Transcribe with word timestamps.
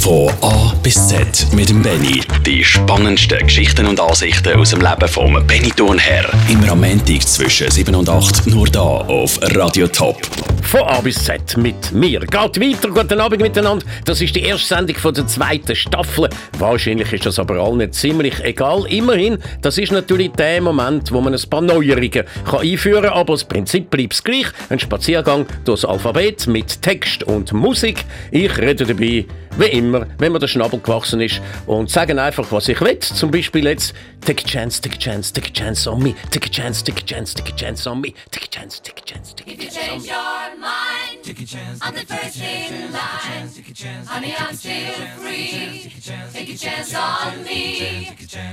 Von 0.00 0.30
A 0.40 0.74
bis 0.82 1.08
Z 1.08 1.46
mit 1.52 1.68
dem 1.68 1.82
Benny. 1.82 2.22
Die 2.46 2.64
spannendsten 2.64 3.38
Geschichten 3.40 3.86
und 3.86 4.00
Ansichten 4.00 4.58
aus 4.58 4.70
dem 4.70 4.80
Leben 4.80 5.08
vom 5.08 5.46
Benny 5.46 5.70
Thurnherr. 5.70 6.24
Immer 6.48 6.70
am 6.70 6.80
Montag 6.80 7.20
zwischen 7.28 7.70
7 7.70 7.94
und 7.94 8.08
8 8.08 8.46
nur 8.46 8.66
da 8.66 8.80
auf 8.80 9.38
Radio 9.54 9.86
Top. 9.88 10.18
Von 10.62 10.80
A 10.82 11.00
bis 11.00 11.22
Z 11.24 11.56
mit 11.58 11.92
mir. 11.92 12.20
Geht 12.20 12.32
weiter, 12.32 12.88
guten 12.88 13.20
Abend 13.20 13.42
miteinander. 13.42 13.84
Das 14.04 14.22
ist 14.22 14.34
die 14.34 14.42
erste 14.42 14.74
Sendung 14.74 14.96
von 14.96 15.12
der 15.12 15.26
zweiten 15.26 15.76
Staffel. 15.76 16.30
Wahrscheinlich 16.58 17.12
ist 17.12 17.26
das 17.26 17.38
aber 17.38 17.56
allen 17.56 17.92
ziemlich 17.92 18.42
egal. 18.42 18.86
Immerhin, 18.88 19.38
das 19.60 19.76
ist 19.76 19.92
natürlich 19.92 20.30
der 20.32 20.62
Moment, 20.62 21.12
wo 21.12 21.20
man 21.20 21.34
ein 21.34 21.50
paar 21.50 21.60
Neuerungen 21.60 22.10
kann 22.10 22.60
einführen 22.60 23.02
kann, 23.02 23.12
aber 23.12 23.34
das 23.34 23.44
Prinzip 23.44 23.90
bleibt 23.90 24.24
gleich. 24.24 24.46
Ein 24.70 24.78
Spaziergang 24.78 25.46
durchs 25.64 25.84
Alphabet 25.84 26.46
mit 26.46 26.80
Text 26.80 27.24
und 27.24 27.52
Musik. 27.52 28.04
Ich 28.30 28.56
rede 28.56 28.86
dabei, 28.86 29.26
wie 29.60 29.66
immer, 29.66 30.06
wenn 30.18 30.32
man 30.32 30.40
der 30.40 30.48
Schnabel 30.48 30.80
gewachsen 30.80 31.20
ist 31.20 31.40
und 31.66 31.90
sagen 31.90 32.18
einfach, 32.18 32.50
was 32.50 32.68
ich 32.68 32.80
will. 32.80 32.98
Zum 32.98 33.30
Beispiel 33.30 33.64
jetzt, 33.64 33.94
take 34.24 34.42
a 34.42 34.46
chance, 34.48 34.80
take 34.80 34.96
a 34.96 34.98
chance, 34.98 35.32
take 35.32 35.48
a 35.48 35.52
chance 35.52 35.86
on 35.88 36.02
me, 36.02 36.14
take 36.30 36.46
a 36.46 36.50
chance, 36.50 36.82
take 36.82 37.00
a 37.00 37.04
chance, 37.04 37.34
take 37.34 37.52
a 37.52 37.56
chance 37.56 37.86
on 37.86 38.00
me, 38.00 38.14
take 38.30 38.44
a 38.44 38.48
chance, 38.48 38.80
take 38.80 38.98
a 38.98 39.04
chance, 39.04 39.34
take 39.34 39.46
a 39.48 39.52
If 39.52 39.62
you 39.62 39.70
chance 39.70 39.76
on 39.76 39.84
change 39.90 40.02
me. 40.02 40.08
your 40.08 40.56
mind, 40.58 41.22
take 41.22 41.40
a 41.40 41.44
chance. 41.46 41.78
I'm 41.82 41.94
the 41.94 42.06
first 42.06 42.40
in 42.40 42.92
line. 42.92 44.06
Honey, 44.06 44.34
I'm 44.38 44.54
still 44.54 44.94
free. 45.18 45.92
Take 46.32 46.48
a 46.54 46.56
chance 46.56 46.94
on 46.94 47.44
me. 47.44 48.08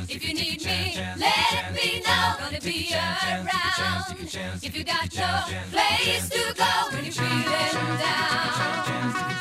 If 0.09 0.27
you 0.27 0.33
need 0.33 0.65
me, 0.65 0.97
let 1.17 1.73
me 1.73 2.01
know. 2.05 2.35
Gonna 2.39 2.59
be 2.61 2.93
around. 2.93 3.47
If 4.61 4.75
you 4.75 4.83
got 4.83 5.07
no 5.15 5.43
place 5.71 6.29
to 6.29 6.53
go 6.53 6.65
when 6.91 7.05
you're 7.05 7.13
feeling 7.13 7.97
down. 7.97 9.37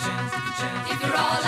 If 0.88 1.02
you're 1.02 1.16
all 1.16 1.45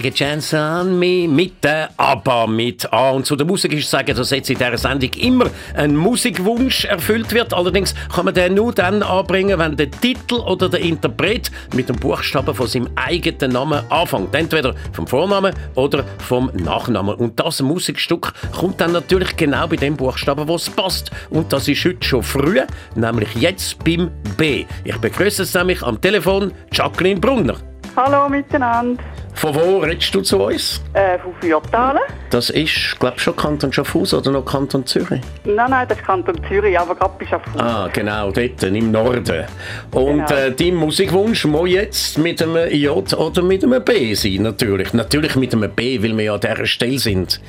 Take 0.00 0.08
a 0.08 0.12
chance 0.12 0.54
on 0.54 0.98
me 0.98 1.28
mit 1.28 1.62
der 1.62 1.90
ABBA 1.98 2.46
mit 2.46 2.90
A. 2.90 3.10
Und 3.10 3.26
zu 3.26 3.36
der 3.36 3.46
Musik 3.46 3.74
ist 3.74 3.84
zu 3.84 3.90
sagen, 3.90 4.16
dass 4.16 4.30
jetzt 4.30 4.48
in 4.48 4.56
dieser 4.56 4.78
Sendung 4.78 5.10
immer 5.20 5.44
ein 5.74 5.94
Musikwunsch 5.94 6.86
erfüllt 6.86 7.34
wird. 7.34 7.52
Allerdings 7.52 7.94
kann 8.10 8.24
man 8.24 8.32
den 8.32 8.54
nur 8.54 8.72
dann 8.72 9.02
anbringen, 9.02 9.58
wenn 9.58 9.76
der 9.76 9.90
Titel 9.90 10.36
oder 10.36 10.70
der 10.70 10.80
Interpret 10.80 11.50
mit 11.74 11.90
dem 11.90 11.96
Buchstaben 11.96 12.54
von 12.54 12.66
seinem 12.66 12.88
eigenen 12.96 13.52
Namen 13.52 13.82
anfängt. 13.90 14.34
Entweder 14.34 14.74
vom 14.92 15.06
Vornamen 15.06 15.54
oder 15.74 16.02
vom 16.26 16.50
Nachnamen. 16.54 17.16
Und 17.16 17.38
das 17.38 17.60
Musikstück 17.60 18.32
kommt 18.52 18.80
dann 18.80 18.92
natürlich 18.92 19.36
genau 19.36 19.66
bei 19.66 19.76
dem 19.76 19.98
Buchstaben, 19.98 20.48
wo 20.48 20.54
es 20.54 20.70
passt. 20.70 21.10
Und 21.28 21.52
das 21.52 21.68
ist 21.68 21.84
heute 21.84 22.02
schon 22.02 22.22
früh, 22.22 22.58
nämlich 22.94 23.34
jetzt 23.34 23.84
beim 23.84 24.10
B. 24.38 24.64
Ich 24.82 24.96
begrüße 24.96 25.42
es 25.42 25.52
nämlich 25.52 25.82
am 25.82 26.00
Telefon 26.00 26.52
Jacqueline 26.72 27.20
Brunner. 27.20 27.69
Hallo 27.96 28.28
miteinander. 28.28 29.02
Von 29.34 29.54
wo 29.54 29.78
redest 29.78 30.14
du 30.14 30.20
zu 30.20 30.38
uns? 30.42 30.82
Äh, 30.92 31.18
von 31.18 31.32
Fürtalen. 31.40 32.00
Das 32.30 32.50
ist, 32.50 32.96
glaube 33.00 33.16
ich, 33.16 33.22
schon 33.22 33.34
Kanton 33.36 33.72
Schaffhausen 33.72 34.18
oder 34.18 34.32
noch 34.32 34.44
Kanton 34.44 34.84
Zürich? 34.84 35.20
Nein, 35.44 35.70
nein, 35.70 35.88
das 35.88 35.96
ist 35.98 36.04
Kanton 36.04 36.36
Zürich, 36.46 36.78
aber 36.78 36.94
gerade 36.94 37.14
bei 37.18 37.26
Schaffhausen. 37.26 37.60
Ah, 37.60 37.88
genau, 37.92 38.30
dort 38.30 38.62
im 38.62 38.90
Norden. 38.90 39.44
Und 39.92 40.26
Genau. 40.26 40.30
äh, 40.32 40.52
dein 40.52 40.74
Musikwunsch 40.74 41.44
muss 41.46 41.70
jetzt 41.70 42.18
mit 42.18 42.42
einem 42.42 42.70
J 42.70 43.12
oder 43.14 43.42
mit 43.42 43.64
einem 43.64 43.82
B 43.82 44.12
sein, 44.14 44.42
natürlich. 44.42 44.92
Natürlich 44.92 45.36
mit 45.36 45.54
einem 45.54 45.70
B, 45.70 46.02
weil 46.02 46.16
wir 46.16 46.24
ja 46.24 46.34
an 46.34 46.40
dieser 46.40 46.66
Stelle 46.66 46.98
sind. 46.98 47.40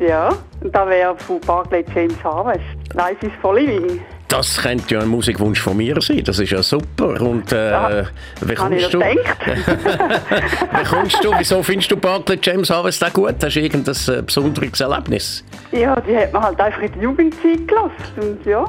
Ja, 0.00 0.30
da 0.62 0.88
wäre 0.88 1.14
von 1.18 1.40
Barclay 1.40 1.84
James 1.94 2.22
Harvest. 2.24 2.60
Life 2.94 3.26
is 3.26 3.32
for 3.42 3.54
living. 3.54 4.00
Das 4.28 4.58
könnte 4.58 4.94
ja 4.94 5.00
ein 5.00 5.08
Musikwunsch 5.08 5.60
von 5.60 5.76
mir 5.76 6.00
sein. 6.02 6.22
Das 6.22 6.38
ist 6.38 6.50
ja 6.50 6.62
super. 6.62 7.20
Und 7.20 7.50
äh, 7.50 7.70
Ja, 7.70 8.02
wie 8.42 8.54
kommst 8.54 8.92
du? 8.92 9.00
Wie 9.00 10.84
kommst 10.84 11.24
du? 11.24 11.32
Wieso 11.38 11.62
findest 11.62 11.90
du 11.90 11.96
Barclay 11.96 12.38
James 12.42 12.68
Harvest 12.68 13.02
auch 13.04 13.12
gut? 13.12 13.34
Hast 13.42 13.56
du 13.56 13.60
irgendein 13.60 13.94
äh, 13.94 14.22
besonderes 14.22 14.80
Erlebnis? 14.80 15.44
ja, 15.72 15.98
die 16.00 16.16
hat 16.16 16.32
man 16.32 16.42
halt 16.42 16.60
einfach 16.60 16.82
in 16.82 16.92
der 16.92 17.02
Jugendzeit 17.02 17.66
gelassen. 17.66 17.92
Und 18.20 18.44
ja, 18.46 18.64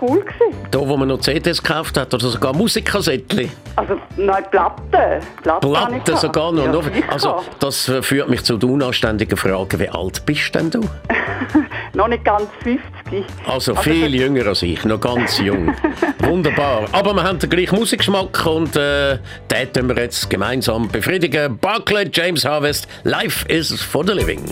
cool 0.00 0.20
gewesen. 0.20 0.56
Da, 0.70 0.80
wo 0.80 0.96
man 0.96 1.08
noch 1.08 1.20
CDs 1.20 1.62
gekauft 1.62 1.96
hat 1.96 2.12
oder 2.14 2.28
sogar 2.28 2.54
Musikkassettchen? 2.54 3.50
Also, 3.76 3.98
nein, 4.16 4.44
Platten. 4.50 5.26
Platten, 5.42 5.72
Platten 5.72 6.16
sogar 6.16 6.52
noch. 6.52 6.64
Ja, 6.64 6.72
noch. 6.72 6.84
Also, 7.08 7.42
das 7.60 7.88
äh, 7.88 8.02
führt 8.02 8.28
mich 8.28 8.44
zu 8.44 8.56
der 8.56 8.68
unanständigen 8.68 9.36
Frage, 9.36 9.78
wie 9.78 9.88
alt 9.88 10.24
bist 10.26 10.54
denn 10.54 10.70
du? 10.70 10.80
Noch 11.94 12.08
nicht 12.08 12.24
ganz 12.24 12.48
50. 12.62 13.24
Also 13.46 13.72
Aber 13.72 13.82
viel 13.82 14.14
jünger 14.14 14.46
als 14.46 14.62
ich, 14.62 14.82
noch 14.84 14.98
ganz 14.98 15.38
jung. 15.38 15.74
Wunderbar. 16.20 16.86
Aber 16.92 17.12
wir 17.12 17.22
haben 17.22 17.38
den 17.38 17.50
gleichen 17.50 17.76
Musikgeschmack 17.76 18.46
und 18.46 18.74
äh, 18.76 19.18
den 19.50 19.72
tun 19.72 19.88
wir 19.88 20.02
jetzt 20.02 20.30
gemeinsam 20.30 20.88
befriedigen. 20.88 21.58
Barclay 21.58 22.08
James 22.10 22.46
Harvest, 22.46 22.88
Life 23.04 23.46
is 23.48 23.82
for 23.82 24.06
the 24.06 24.12
Living. 24.12 24.42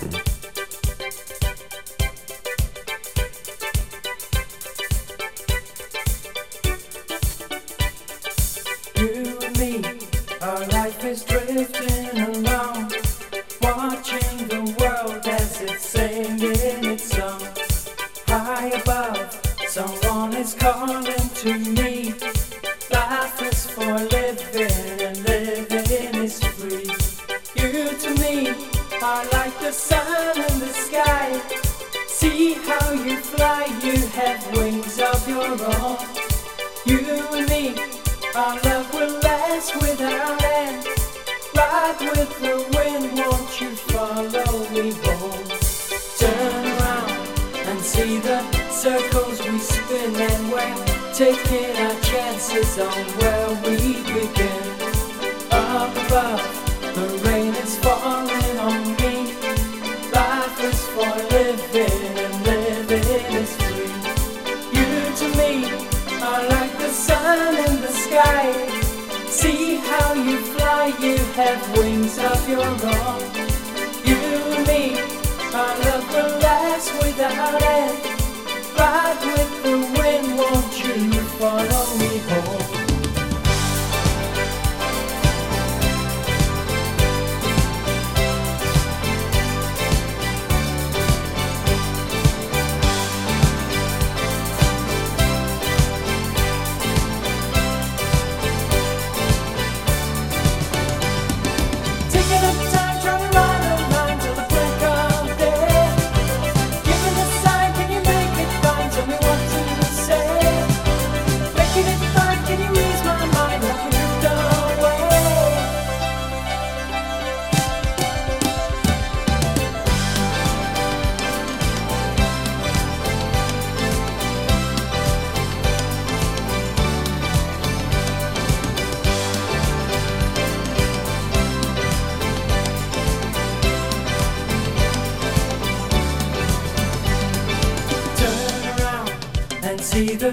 Of 72.18 72.48
your 72.48 72.60
own. 72.62 73.22
You 74.04 74.16
and 74.16 74.66
me, 74.66 74.98
our 75.54 75.74
love 75.84 76.06
will 76.12 76.38
last 76.40 76.92
without 77.02 77.62
end. 77.62 77.98
Ride 78.78 79.20
with 79.24 79.62
the 79.62 79.76
wind, 79.98 80.38
won't 80.38 80.74
you 80.84 81.20
follow 81.38 81.89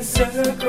circle. 0.08 0.67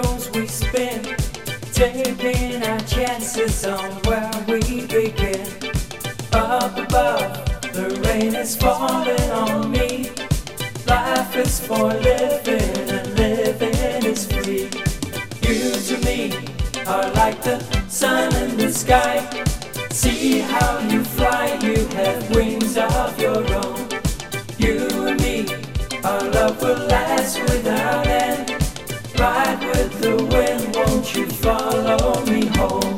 With 29.78 30.00
the 30.00 30.16
wind, 30.16 30.74
won't 30.74 31.14
you 31.14 31.26
follow 31.26 32.24
me 32.24 32.46
home? 32.46 32.97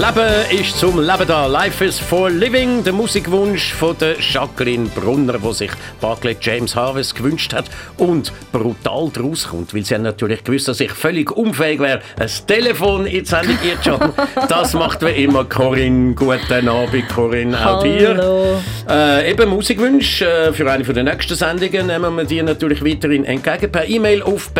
Leben 0.00 0.58
ist 0.58 0.78
zum 0.78 0.98
Leben 0.98 1.28
da. 1.28 1.44
Life 1.44 1.84
is 1.84 1.98
for 1.98 2.30
living. 2.30 2.82
Der 2.82 2.92
Musikwunsch 2.94 3.74
von 3.74 3.94
der 3.98 4.16
Jacqueline 4.18 4.88
Brunner, 4.88 5.34
wo 5.42 5.52
sich 5.52 5.70
Barclay 6.00 6.34
James 6.40 6.74
Harvest 6.74 7.14
gewünscht 7.14 7.52
hat 7.52 7.66
und 7.98 8.32
brutal 8.50 9.10
draus 9.12 9.48
kommt, 9.48 9.74
weil 9.74 9.84
sie 9.84 9.94
haben 9.94 10.00
natürlich 10.04 10.42
gewusst, 10.42 10.68
dass 10.68 10.80
ich 10.80 10.90
völlig 10.90 11.30
unfähig 11.30 11.80
wäre, 11.80 12.00
ein 12.18 12.30
Telefon 12.46 13.04
in 13.04 13.24
die 13.24 13.28
Sendung 13.28 13.58
jetzt 13.62 13.84
schon. 13.84 14.00
Das 14.48 14.72
macht 14.72 15.04
wie 15.04 15.22
immer 15.22 15.44
Corinne. 15.44 16.14
Guten 16.14 16.68
Abend, 16.70 17.08
Corinne, 17.10 17.68
auch 17.68 17.82
dir. 17.82 18.16
Hallo. 18.16 18.62
Äh, 18.88 19.32
eben 19.32 19.50
Musikwünsche 19.50 20.24
äh, 20.24 20.52
für 20.54 20.70
eine 20.70 20.82
der 20.82 21.04
nächsten 21.04 21.34
Sendungen 21.34 21.88
nehmen 21.88 22.16
wir 22.16 22.24
dir 22.24 22.42
natürlich 22.42 22.82
weiterhin 22.82 23.26
entgegen 23.26 23.70
per 23.70 23.86
E-Mail 23.86 24.22
auf 24.22 24.50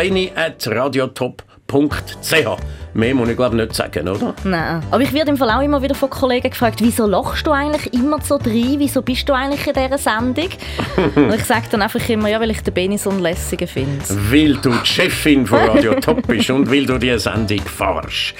benny.radiotop.ch. 1.71 2.61
Mehr 2.93 3.15
muss 3.15 3.29
ich 3.29 3.37
glaube 3.37 3.55
nicht 3.55 3.73
sagen, 3.73 4.09
oder? 4.09 4.33
Nein. 4.43 4.83
Aber 4.91 5.01
ich 5.01 5.13
werde 5.13 5.31
im 5.31 5.37
Fall 5.37 5.49
auch 5.49 5.61
immer 5.61 5.81
wieder 5.81 5.95
von 5.95 6.09
Kollegen 6.09 6.49
gefragt, 6.49 6.81
wieso 6.81 7.05
lachst 7.07 7.47
du 7.47 7.51
eigentlich 7.51 7.93
immer 7.93 8.19
so 8.21 8.37
drin? 8.37 8.75
Wieso 8.79 9.01
bist 9.01 9.29
du 9.29 9.33
eigentlich 9.33 9.65
in 9.65 9.73
dieser 9.73 9.97
Sendung? 9.97 10.49
Und 11.15 11.33
ich 11.33 11.45
sage 11.45 11.67
dann 11.71 11.81
einfach 11.81 12.07
immer, 12.09 12.27
ja, 12.27 12.39
weil 12.41 12.51
ich 12.51 12.61
den 12.61 12.73
Benny 12.73 12.97
so 12.97 13.09
einen 13.09 13.21
lässigen 13.21 13.67
finde. 13.67 14.03
Weil 14.29 14.55
du 14.55 14.71
die 14.71 14.85
Chefin 14.85 15.47
von 15.47 15.59
Radio 15.59 15.93
Top 16.01 16.27
bist 16.27 16.49
und 16.49 16.69
weil 16.69 16.85
du 16.85 16.97
die 16.97 17.17
Sendung 17.17 17.61
fahrst. 17.61 18.33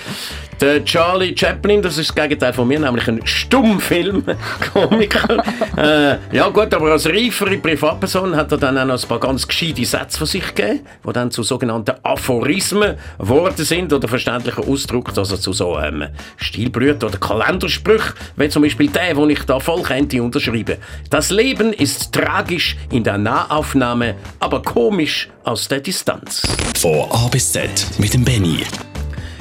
Der 0.61 0.85
Charlie 0.85 1.35
Chaplin, 1.35 1.81
das 1.81 1.97
ist 1.97 2.09
das 2.09 2.15
Gegenteil 2.15 2.53
von 2.53 2.67
mir, 2.67 2.79
nämlich 2.79 3.07
ein 3.07 3.19
Stummfilm-Komiker. 3.25 5.43
äh, 5.75 6.17
ja 6.31 6.49
gut, 6.49 6.71
aber 6.71 6.91
als 6.91 7.07
reifere 7.07 7.57
Privatperson 7.57 8.35
hat 8.35 8.51
er 8.51 8.59
dann 8.59 8.77
auch 8.77 8.85
noch 8.85 9.01
ein 9.01 9.09
paar 9.09 9.19
ganz 9.19 9.47
gescheite 9.47 9.83
Sätze 9.83 10.19
von 10.19 10.27
sich 10.27 10.53
gegeben, 10.53 10.81
die 11.03 11.13
dann 11.13 11.31
zu 11.31 11.41
sogenannten 11.41 11.95
Aphorismen 12.03 12.95
geworden 13.17 13.65
sind 13.65 13.91
oder 13.91 14.07
verständlicher 14.07 14.61
Ausdruck, 14.67 15.17
also 15.17 15.35
zu 15.35 15.51
so 15.51 15.79
ähm, 15.79 16.05
Stilblüten 16.37 17.09
oder 17.09 17.17
Kalendersprüchen, 17.17 18.13
wie 18.35 18.49
zum 18.49 18.61
Beispiel 18.61 18.89
der, 18.89 19.15
den 19.15 19.31
ich 19.31 19.41
da 19.45 19.59
voll 19.59 19.81
könnte 19.81 20.21
unterschreiben. 20.21 20.77
Das 21.09 21.31
Leben 21.31 21.73
ist 21.73 22.13
tragisch 22.13 22.77
in 22.91 23.03
der 23.03 23.17
Nahaufnahme, 23.17 24.13
aber 24.39 24.61
komisch 24.61 25.27
aus 25.43 25.67
der 25.67 25.79
Distanz. 25.79 26.43
Von 26.77 27.09
A 27.09 27.27
bis 27.29 27.51
Z 27.51 27.87
mit 27.97 28.13
dem 28.13 28.23
Benny. 28.23 28.63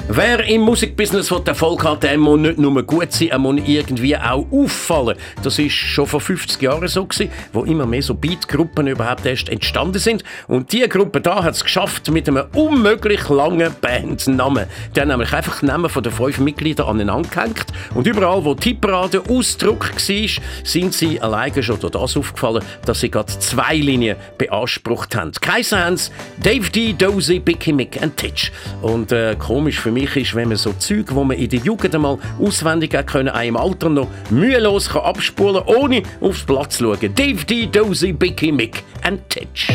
Wer 0.07 0.43
im 0.45 0.61
Musikbusiness 0.61 1.31
Erfolg 1.31 1.83
hat, 1.85 2.03
der 2.03 2.17
muss 2.17 2.39
nicht 2.39 2.57
nur 2.57 2.83
gut 2.83 3.11
sein, 3.13 3.29
er 3.29 3.39
muss 3.39 3.61
irgendwie 3.65 4.17
auch 4.17 4.45
auffallen. 4.51 5.17
Das 5.43 5.57
ist 5.59 5.73
schon 5.73 6.05
vor 6.05 6.19
50 6.19 6.61
Jahren 6.61 6.87
so 6.87 7.05
gewesen, 7.05 7.31
wo 7.53 7.63
immer 7.63 7.85
mehr 7.85 8.01
so 8.01 8.13
Beatgruppen 8.13 8.87
überhaupt 8.87 9.25
erst 9.25 9.47
entstanden 9.47 9.99
sind. 9.99 10.23
Und 10.47 10.71
diese 10.71 10.89
Gruppe 10.89 11.21
da 11.21 11.43
hat 11.43 11.55
es 11.55 11.63
geschafft 11.63 12.09
mit 12.09 12.27
einem 12.27 12.45
unmöglich 12.53 13.29
langen 13.29 13.73
Bandnamen. 13.79 14.65
Die 14.95 15.01
haben 15.01 15.07
nämlich 15.07 15.31
einfach 15.33 15.59
die 15.59 15.67
Namen 15.67 15.89
von 15.89 16.03
den 16.03 16.11
fünf 16.11 16.39
Mitgliedern 16.39 16.87
aneinander 16.87 17.29
gehängt. 17.29 17.65
Und 17.93 18.07
überall, 18.07 18.43
wo 18.43 18.53
Tipprade 18.53 19.23
Ausdruck 19.29 19.91
war, 19.91 20.43
sind 20.63 20.93
sie 20.93 21.21
alleine 21.21 21.63
schon 21.63 21.79
durch 21.79 21.93
das 21.93 22.17
aufgefallen, 22.17 22.63
dass 22.85 22.99
sie 22.99 23.11
gerade 23.11 23.31
zwei 23.39 23.75
Linien 23.75 24.17
beansprucht 24.37 25.15
haben. 25.15 25.31
Haben 25.45 25.97
sie 25.97 26.11
Dave 26.41 26.69
D, 26.69 26.93
Dozy, 26.93 27.39
Bicky 27.39 27.71
Mick 27.71 27.99
und 28.01 28.17
Titch. 28.17 28.51
Und 28.81 29.11
äh, 29.11 29.35
komisch 29.37 29.79
für 29.79 29.90
mich 29.91 30.15
ist, 30.15 30.35
wenn 30.35 30.49
man 30.49 30.57
so 30.57 30.73
Zeug, 30.73 31.13
wo 31.13 31.23
man 31.23 31.37
in 31.37 31.49
der 31.49 31.59
Jugend 31.59 31.93
einmal 31.95 32.17
auswendig 32.39 32.93
hat 32.95 33.07
können, 33.07 33.29
auch 33.29 33.41
im 33.41 33.57
Alter 33.57 33.89
noch 33.89 34.07
mühelos 34.29 34.89
kann 34.89 35.03
abspulen 35.03 35.61
ohne 35.65 36.03
aufs 36.19 36.43
Blatt 36.43 36.71
zu 36.71 36.83
schauen. 36.83 37.15
Dave 37.15 37.45
D, 37.45 37.67
Dozy, 37.67 38.13
Bicky 38.13 38.51
Mick 38.51 38.83
und 39.07 39.29
Titch. 39.29 39.69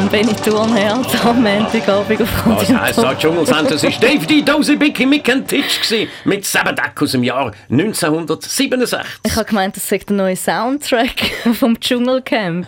Vom 0.00 0.08
Benny 0.08 0.32
Thurnherr 0.32 1.02
am 1.24 1.42
Montagabend 1.42 2.22
auf 2.22 2.46
Was 2.46 2.70
Radio 2.70 2.80
heisst 2.80 2.98
das 2.98 3.18
Dschungelsend? 3.18 3.70
Das 3.70 3.82
war 3.82 3.90
Dave 3.90 4.26
die 4.26 4.42
Dose 4.42 4.76
Bicky 4.76 5.04
Mickentitsch 5.04 5.82
gewesen, 5.82 6.08
mit 6.24 6.46
Sabadak 6.46 7.02
aus 7.02 7.12
dem 7.12 7.22
Jahr 7.22 7.52
1967. 7.68 9.00
Ich 9.24 9.36
habe 9.36 9.44
gemeint, 9.44 9.76
das 9.76 9.86
sei 9.86 9.98
der 9.98 10.16
neue 10.16 10.36
Soundtrack 10.36 11.32
vom 11.52 11.78
Dschungelcamp. 11.78 12.66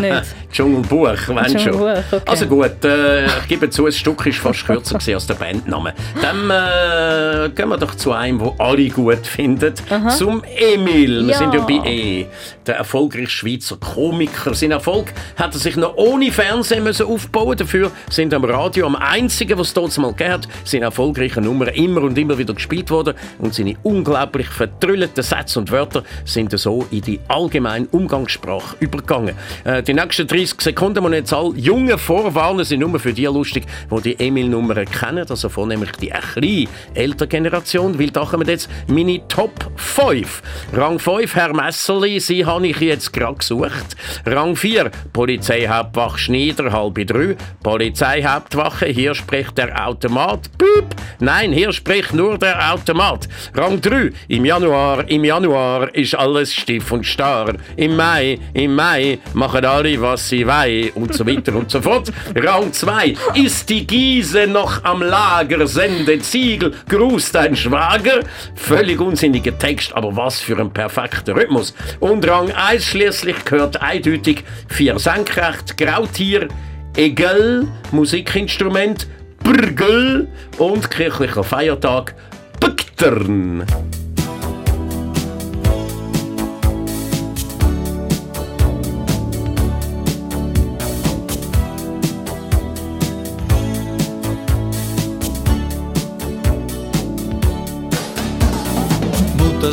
Nicht? 0.00 0.24
Dschungelbuch, 0.54 1.28
wenn 1.28 1.58
schon. 1.58 1.74
Okay. 1.74 2.02
Also 2.26 2.46
gut, 2.46 2.84
äh, 2.84 3.26
ich 3.26 3.48
gebe 3.48 3.68
zu, 3.70 3.86
das 3.86 3.96
Stück 3.96 4.24
ist 4.26 4.38
fast 4.38 4.64
kürzer 4.64 4.96
als 5.14 5.26
der 5.26 5.34
Bandname. 5.34 5.92
Dann 6.22 6.48
äh, 6.50 7.50
gehen 7.50 7.68
wir 7.68 7.76
doch 7.76 7.94
zu 7.96 8.12
einem, 8.12 8.38
wo 8.40 8.54
alle 8.58 8.88
gut 8.88 9.26
finden, 9.26 9.74
zum 10.16 10.42
Emil. 10.56 11.26
Wir 11.26 11.32
Ja. 11.32 11.38
sind 11.38 11.54
ja 11.54 11.60
bei 11.60 11.80
E. 11.90 12.26
Der 12.66 12.76
erfolgreiche 12.76 13.28
Schweizer 13.28 13.76
Komiker. 13.76 14.54
Sein 14.54 14.70
Erfolg 14.70 15.12
hat 15.36 15.52
er 15.54 15.58
sich 15.60 15.76
noch 15.76 15.96
ohne 15.96 16.30
Fernsehen 16.30 16.84
müssen 16.84 17.06
aufbauen 17.06 17.56
Dafür 17.58 17.90
sind 18.08 18.32
am 18.32 18.44
Radio 18.44 18.86
am 18.86 18.96
einzigen, 18.96 19.58
was 19.58 19.68
es 19.68 19.74
dort 19.74 19.96
mal 19.98 20.12
gegeben 20.12 20.32
hat, 20.34 20.48
seine 20.64 20.84
erfolgreichen 20.86 21.44
Nummern 21.44 21.68
immer 21.68 22.02
und 22.02 22.16
immer 22.16 22.38
wieder 22.38 22.54
gespielt 22.54 22.90
worden 22.90 23.14
und 23.38 23.54
seine 23.54 23.74
unglaublich 23.82 24.46
vertrüllten 24.46 25.22
Sätze 25.22 25.58
und 25.58 25.70
Wörter 25.70 26.04
sind 26.24 26.56
so 26.58 26.86
in 26.90 27.00
die 27.02 27.20
allgemeine 27.28 27.86
Umgangssprache 27.90 28.76
übergegangen. 28.80 29.34
Äh, 29.64 29.82
die 29.82 29.92
nächsten 29.94 30.26
30 30.44 30.60
Sekunden 30.60 31.02
muss 31.02 31.12
jetzt 31.12 31.32
alle 31.32 31.54
Jungen 31.56 31.98
vorwarnen, 31.98 32.64
sind 32.64 32.80
nur 32.80 32.98
für 32.98 33.14
die 33.14 33.24
lustig, 33.24 33.64
die 33.90 34.00
die 34.02 34.26
Emil-Nummern 34.26 34.84
kennen, 34.84 35.24
also 35.28 35.48
vornehmlich 35.48 35.92
die 35.92 36.12
bisschen 36.34 36.68
ältere 36.94 37.28
Generation, 37.28 37.98
weil 37.98 38.10
da 38.10 38.24
kommen 38.24 38.46
jetzt 38.46 38.68
meine 38.86 39.26
Top 39.28 39.70
5. 39.76 40.42
Rang 40.74 40.98
5, 40.98 41.34
Herr 41.34 41.54
Messerli, 41.54 42.20
Sie 42.20 42.44
habe 42.44 42.66
ich 42.66 42.78
jetzt 42.80 43.12
gerade 43.12 43.36
gesucht. 43.36 43.96
Rang 44.26 44.54
4, 44.54 44.90
Polizeihauptwache 45.14 46.18
Schneider, 46.18 46.70
halb 46.72 47.06
drei. 47.06 47.36
Polizeihauptwache, 47.62 48.86
hier 48.86 49.14
spricht 49.14 49.56
der 49.56 49.86
Automat. 49.86 50.50
Piep! 50.58 50.94
Nein, 51.20 51.52
hier 51.52 51.72
spricht 51.72 52.12
nur 52.12 52.36
der 52.36 52.72
Automat. 52.72 53.28
Rang 53.54 53.80
3, 53.80 54.10
im 54.28 54.44
Januar, 54.44 55.08
im 55.08 55.24
Januar 55.24 55.94
ist 55.94 56.14
alles 56.14 56.52
stiff 56.52 56.92
und 56.92 57.06
starr. 57.06 57.54
Im 57.76 57.96
Mai, 57.96 58.38
im 58.52 58.74
Mai 58.74 59.18
machen 59.32 59.64
alle, 59.64 60.00
was 60.00 60.28
sie 60.28 60.33
wollen 60.46 60.90
und 60.94 61.14
so 61.14 61.26
weiter 61.26 61.54
und 61.54 61.70
so 61.70 61.80
fort. 61.80 62.12
Rang 62.34 62.72
2, 62.72 63.14
ist 63.34 63.68
die 63.68 63.86
Giese 63.86 64.46
noch 64.46 64.84
am 64.84 65.02
Lager, 65.02 65.66
sende 65.66 66.18
Ziegel, 66.18 66.72
gruß 66.88 67.32
dein 67.32 67.56
Schwager. 67.56 68.20
Völlig 68.54 69.00
unsinniger 69.00 69.56
Text, 69.58 69.94
aber 69.94 70.16
was 70.16 70.40
für 70.40 70.58
ein 70.58 70.72
perfekter 70.72 71.36
Rhythmus. 71.36 71.74
Und 72.00 72.28
Rang 72.28 72.50
1 72.50 72.84
schließlich 72.84 73.44
gehört 73.44 73.80
eindeutig 73.80 74.44
vier 74.68 74.98
Senkrecht, 74.98 75.76
Grautier, 75.76 76.48
Egel, 76.96 77.68
Musikinstrument, 77.92 79.06
Brgel 79.42 80.28
und 80.58 80.90
kirchlicher 80.90 81.44
Feiertag, 81.44 82.14
Püktern. 82.60 83.64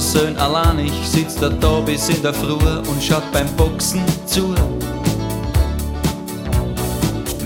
Mutter, 0.02 0.20
Sohn 0.20 0.38
alleinig 0.38 0.92
sitzt 1.04 1.42
er 1.42 1.50
da 1.50 1.80
bis 1.80 2.10
in 2.10 2.22
der 2.22 2.34
Früh 2.34 2.54
und 2.54 3.02
schaut 3.02 3.32
beim 3.32 3.48
Boxen 3.56 4.02
zu. 4.26 4.54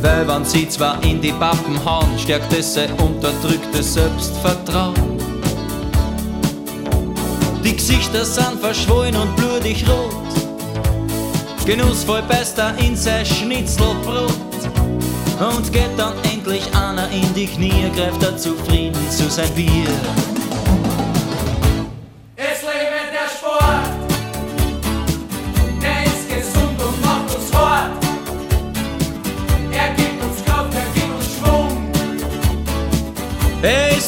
Weil 0.02 0.28
wenn 0.28 0.46
sie 0.46 0.68
zwar 0.70 1.04
in 1.04 1.22
die 1.22 1.32
Pappen 1.32 1.84
hauen, 1.84 2.18
stärkt 2.18 2.54
es 2.54 2.74
sein 2.74 2.92
unterdrücktes 2.94 3.94
Selbstvertrauen. 3.94 4.96
Die 7.64 7.76
Gesichter 7.76 8.24
sind 8.24 8.60
verschwollen 8.62 9.16
und 9.16 9.36
blutig 9.36 9.86
rot. 9.88 10.14
Genussvoll 11.66 12.22
beißt 12.24 12.60
er 12.60 12.78
in 12.78 12.96
sein 12.96 13.26
Schnitzelbrot. 13.26 14.32
Und 15.40 15.74
geht 15.74 15.90
dann 15.98 16.14
endlich 16.32 16.64
einer 16.74 17.10
in 17.10 17.34
die 17.34 17.48
Knie, 17.48 17.92
greift 17.96 18.24
er 18.24 18.38
zufrieden 18.38 19.00
zu 19.10 19.30
sein 19.30 19.52
Bier. 19.54 19.90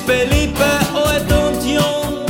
Er 0.09 0.25
bei 0.25 0.99
alt 0.99 1.31
und 1.31 1.65
jung. 1.65 2.25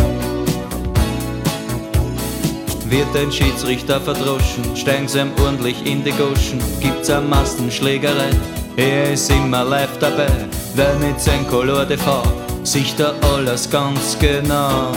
Wird 2.89 3.15
ein 3.15 3.31
Schiedsrichter 3.31 4.01
verdroschen, 4.01 4.75
steigen 4.75 5.07
sie 5.07 5.19
ihm 5.19 5.31
ordentlich 5.43 5.85
in 5.85 6.03
die 6.03 6.11
Goschen, 6.11 6.59
gibt's 6.79 7.09
eine 7.09 7.27
Massenschlägerei. 7.27 8.31
Er 8.77 9.13
ist 9.13 9.29
immer 9.29 9.63
live 9.63 9.97
dabei, 9.99 10.27
wer 10.73 10.95
mit 10.95 11.19
sein 11.19 11.47
Color 11.47 11.89
F 11.91 12.01
sieht 12.63 12.99
da 12.99 13.13
alles 13.35 13.69
ganz 13.69 14.17
genau. 14.19 14.91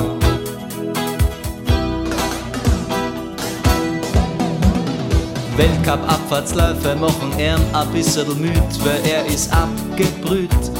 Weltcup-Abfahrtsläufe 5.57 6.97
machen 6.97 7.33
ihn 7.39 7.61
ein 7.75 7.89
bisschen 7.93 8.41
müd, 8.41 8.85
weil 8.85 9.01
er 9.05 9.27
ist 9.27 9.53
abgebrüht. 9.53 10.80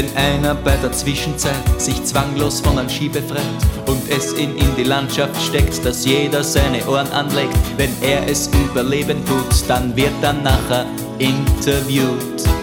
Wenn 0.00 0.16
einer 0.16 0.54
bei 0.54 0.74
der 0.76 0.92
Zwischenzeit 0.92 1.78
sich 1.78 2.02
zwanglos 2.04 2.62
von 2.62 2.78
einem 2.78 2.88
Ski 2.88 3.10
befreit 3.10 3.42
und 3.84 4.00
es 4.08 4.32
ihn 4.32 4.56
in 4.56 4.74
die 4.74 4.84
Landschaft 4.84 5.36
steckt, 5.42 5.84
dass 5.84 6.06
jeder 6.06 6.42
seine 6.42 6.82
Ohren 6.88 7.12
anlegt, 7.12 7.54
wenn 7.76 7.90
er 8.00 8.26
es 8.26 8.48
überleben 8.64 9.22
tut, 9.26 9.68
dann 9.68 9.94
wird 9.94 10.14
er 10.22 10.32
nachher 10.32 10.86
interviewt. 11.18 12.59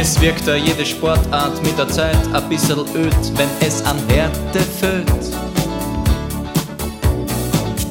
Es 0.00 0.20
wirkt 0.20 0.46
da 0.46 0.54
jede 0.54 0.86
Sportart 0.86 1.60
mit 1.64 1.76
der 1.76 1.88
Zeit 1.88 2.16
ein 2.32 2.48
bisschen 2.48 2.78
öd, 2.94 3.16
wenn 3.34 3.48
es 3.66 3.84
an 3.84 3.96
Härte 4.08 4.60
füllt. 4.60 5.04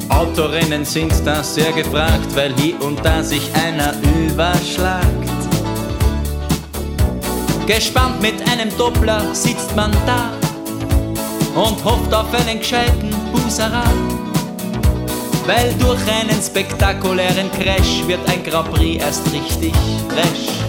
Autorennen 0.08 0.86
sind 0.86 1.12
da 1.26 1.42
sehr 1.42 1.70
gefragt, 1.72 2.34
weil 2.34 2.54
hier 2.54 2.80
und 2.80 2.98
da 3.04 3.22
sich 3.22 3.42
einer 3.54 3.92
überschlagt. 4.24 5.06
Gespannt 7.66 8.22
mit 8.22 8.40
einem 8.50 8.74
Doppler 8.78 9.22
sitzt 9.34 9.76
man 9.76 9.92
da 10.06 10.30
und 11.54 11.84
hofft 11.84 12.14
auf 12.14 12.32
einen 12.32 12.60
gescheiten 12.60 13.10
Buserat. 13.34 13.84
Weil 15.44 15.74
durch 15.74 16.00
einen 16.08 16.40
spektakulären 16.42 17.52
Crash 17.52 18.02
wird 18.06 18.26
ein 18.30 18.42
Grand 18.44 18.72
Prix 18.72 19.04
erst 19.04 19.30
richtig 19.30 19.74
fresh. 20.08 20.67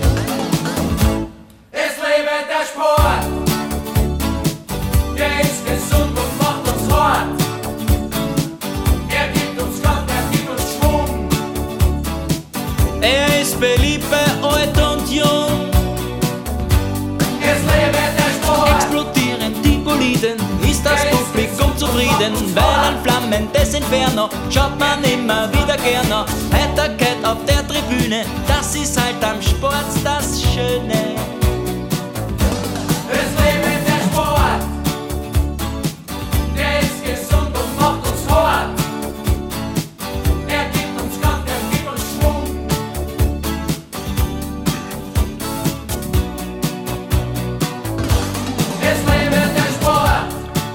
Und 21.60 21.78
zufrieden, 21.80 22.34
weil 22.54 22.64
an 22.64 23.02
Flammen 23.04 23.52
des 23.52 23.74
Inferno 23.74 24.30
schaut 24.50 24.78
man 24.80 25.04
immer 25.04 25.52
wieder 25.52 25.78
gerne. 25.78 26.26
Heiterkeit 26.52 27.24
auf 27.24 27.38
der 27.46 27.68
Tribüne, 27.68 28.26
das 28.48 28.76
ist 28.76 29.00
halt 29.02 29.24
am 29.24 29.42
Sport 29.42 29.86
das 30.04 30.42
Schöne. 30.42 31.09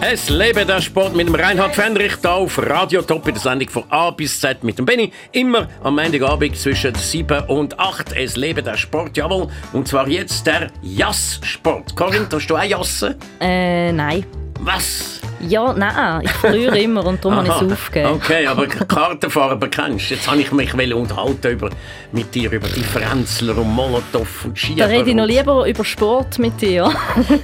Es 0.07 0.29
lebe 0.29 0.67
der 0.67 0.83
Sport 0.83 1.17
mit 1.17 1.29
dem 1.29 1.35
Reinhard 1.35 1.75
Fendrich 1.75 2.17
da 2.21 2.35
auf 2.35 2.59
Radio 2.59 3.01
Top 3.01 3.27
in 3.27 3.33
der 3.33 3.43
Sendung 3.43 3.71
von 3.71 3.85
A 3.88 4.11
bis 4.11 4.38
Z 4.38 4.62
mit 4.62 4.79
dem 4.79 4.85
Benny. 4.85 5.11
Immer 5.33 5.67
am 5.83 5.95
Montagabend 5.95 6.59
zwischen 6.59 6.95
7 6.95 7.45
und 7.45 7.79
8. 7.79 8.12
Es 8.12 8.37
lebe 8.37 8.62
der 8.62 8.77
Sport, 8.77 9.17
jawohl. 9.17 9.49
Und 9.73 9.88
zwar 9.88 10.07
jetzt 10.07 10.47
der 10.47 10.67
Jass-Sport. 10.83 11.97
Corinne, 11.97 12.29
hast 12.31 12.47
du 12.49 12.55
auch 12.55 12.62
Jassen? 12.62 13.14
Äh, 13.40 13.93
nein. 13.93 14.27
Was? 14.61 15.21
Ja, 15.49 15.75
nein, 15.75 16.23
ich 16.25 16.31
früher 16.31 16.73
immer 16.75 17.05
und 17.05 17.23
darum 17.23 17.38
habe 17.38 17.49
ich 17.49 17.55
es 17.55 17.73
aufgegeben. 17.73 18.12
Okay, 18.12 18.47
aber 18.47 18.67
Kartenfarben 18.67 19.71
kennst 19.71 20.11
du. 20.11 20.14
Jetzt 20.14 20.31
habe 20.31 20.40
ich 20.40 20.53
mich 20.53 20.73
unterhalten 20.95 21.53
über, 21.53 21.71
mit 22.12 22.35
dir 22.35 22.51
über 22.51 22.67
Differenzler 22.67 23.57
und 23.59 23.69
Molotow 23.75 24.45
und 24.45 24.59
Schieber. 24.59 24.81
Da 24.81 24.87
rede 24.87 25.11
ich 25.11 25.17
noch 25.17 25.27
lieber 25.27 25.69
über 25.69 25.85
Sport 25.85 26.38
mit 26.38 26.61
dir. 26.61 26.90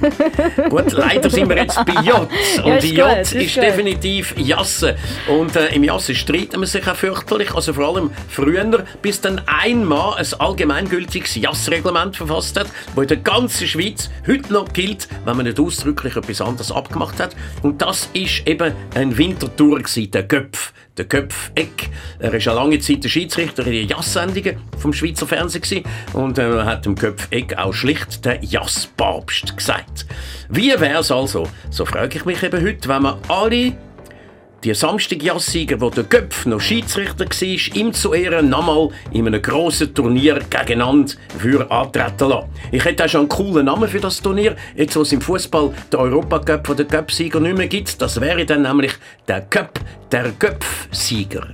Gut, 0.69 0.91
leider 0.93 1.29
sind 1.29 1.47
wir 1.49 1.57
jetzt 1.57 1.83
bei 1.85 1.93
J. 2.01 2.27
Und 2.63 2.65
Ja, 2.65 2.75
ist 2.75 2.83
gut, 2.83 2.97
J 2.97 3.19
ist 3.19 3.33
ist, 3.33 3.55
definitiv 3.57 4.35
Jasse. 4.37 4.95
Und 5.27 5.55
äh, 5.55 5.67
im 5.75 5.83
Jasse 5.83 6.15
streiten 6.15 6.59
wir 6.59 6.67
sich 6.67 6.87
auch 6.87 6.95
fürchterlich. 6.95 7.53
Also 7.53 7.73
vor 7.73 7.95
allem 7.95 8.11
früher, 8.29 8.83
bis 9.01 9.21
dann 9.21 9.41
ein 9.45 9.85
Mann 9.85 10.15
ein 10.15 10.27
allgemeingültiges 10.39 11.35
Jassreglement 11.35 12.17
verfasst 12.17 12.59
hat, 12.59 12.67
das 12.95 13.01
in 13.03 13.07
der 13.07 13.17
ganzen 13.17 13.67
Schweiz 13.67 14.09
heute 14.27 14.51
noch 14.53 14.71
gilt, 14.73 15.07
wenn 15.25 15.37
man 15.37 15.45
nicht 15.45 15.59
ausdrücklich 15.59 16.15
etwas 16.15 16.41
anderes 16.41 16.71
abgemacht 16.71 17.00
hat. 17.01 17.35
Und 17.61 17.81
das 17.81 18.09
ist 18.13 18.47
eben 18.47 18.73
ein 18.95 19.17
Wintertour, 19.17 19.79
gewesen, 19.79 20.11
der 20.11 20.27
Köpf. 20.27 20.73
Der 20.97 21.05
Köpf-Eck. 21.05 21.89
Er 22.19 22.33
war 22.33 22.53
lange 22.53 22.77
Zeit 22.79 23.03
der 23.03 23.09
Schiedsrichter 23.09 23.65
in 23.65 23.71
den 23.71 23.87
Jass-Sendungen 23.87 24.57
vom 24.77 24.91
Schweizer 24.91 25.25
Fernsehen 25.25 25.83
und 26.11 26.37
äh, 26.37 26.49
er 26.49 26.65
hat 26.65 26.85
dem 26.85 26.95
Köpf-Eck 26.95 27.57
auch 27.57 27.73
schlicht 27.73 28.25
der 28.25 28.43
Jass-Papst 28.43 29.55
gesagt. 29.55 30.05
Wie 30.49 30.69
wäre 30.77 30.99
es 30.99 31.09
also, 31.09 31.47
so 31.69 31.85
frage 31.85 32.17
ich 32.17 32.25
mich 32.25 32.43
eben 32.43 32.61
heute, 32.61 32.89
wenn 32.89 33.03
man 33.03 33.17
alle 33.29 33.77
die 34.63 34.73
Samstag-Jassieger, 34.73 35.81
wo 35.81 35.89
der 35.89 36.03
Köpf 36.03 36.45
noch 36.45 36.61
Schiedsrichter 36.61 37.25
war, 37.25 37.75
ihm 37.75 37.93
zu 37.93 38.13
Ehren 38.13 38.49
nochmal 38.49 38.89
in 39.11 39.27
einem 39.27 39.41
grossen 39.41 39.93
Turnier 39.93 40.39
gegeneinander 40.49 41.13
für 41.37 41.69
antreten 41.71 42.29
lassen. 42.29 42.49
Ich 42.71 42.85
hätte 42.85 43.05
auch 43.05 43.09
schon 43.09 43.21
einen 43.21 43.29
coolen 43.29 43.65
Namen 43.65 43.89
für 43.89 43.99
das 43.99 44.21
Turnier, 44.21 44.55
jetzt 44.75 44.95
wo 44.95 45.01
es 45.01 45.11
im 45.11 45.21
Fußball 45.21 45.73
der 45.91 45.99
Europacup 45.99 46.65
von 46.65 46.77
der 46.77 46.85
Cup-Sieger 46.85 47.39
nicht 47.39 47.57
mehr 47.57 47.67
gibt. 47.67 48.01
Das 48.01 48.21
wäre 48.21 48.45
dann 48.45 48.61
nämlich 48.61 48.93
der 49.27 49.41
Cup 49.41 49.79
der 50.11 50.31
Köpf-Sieger. 50.33 51.47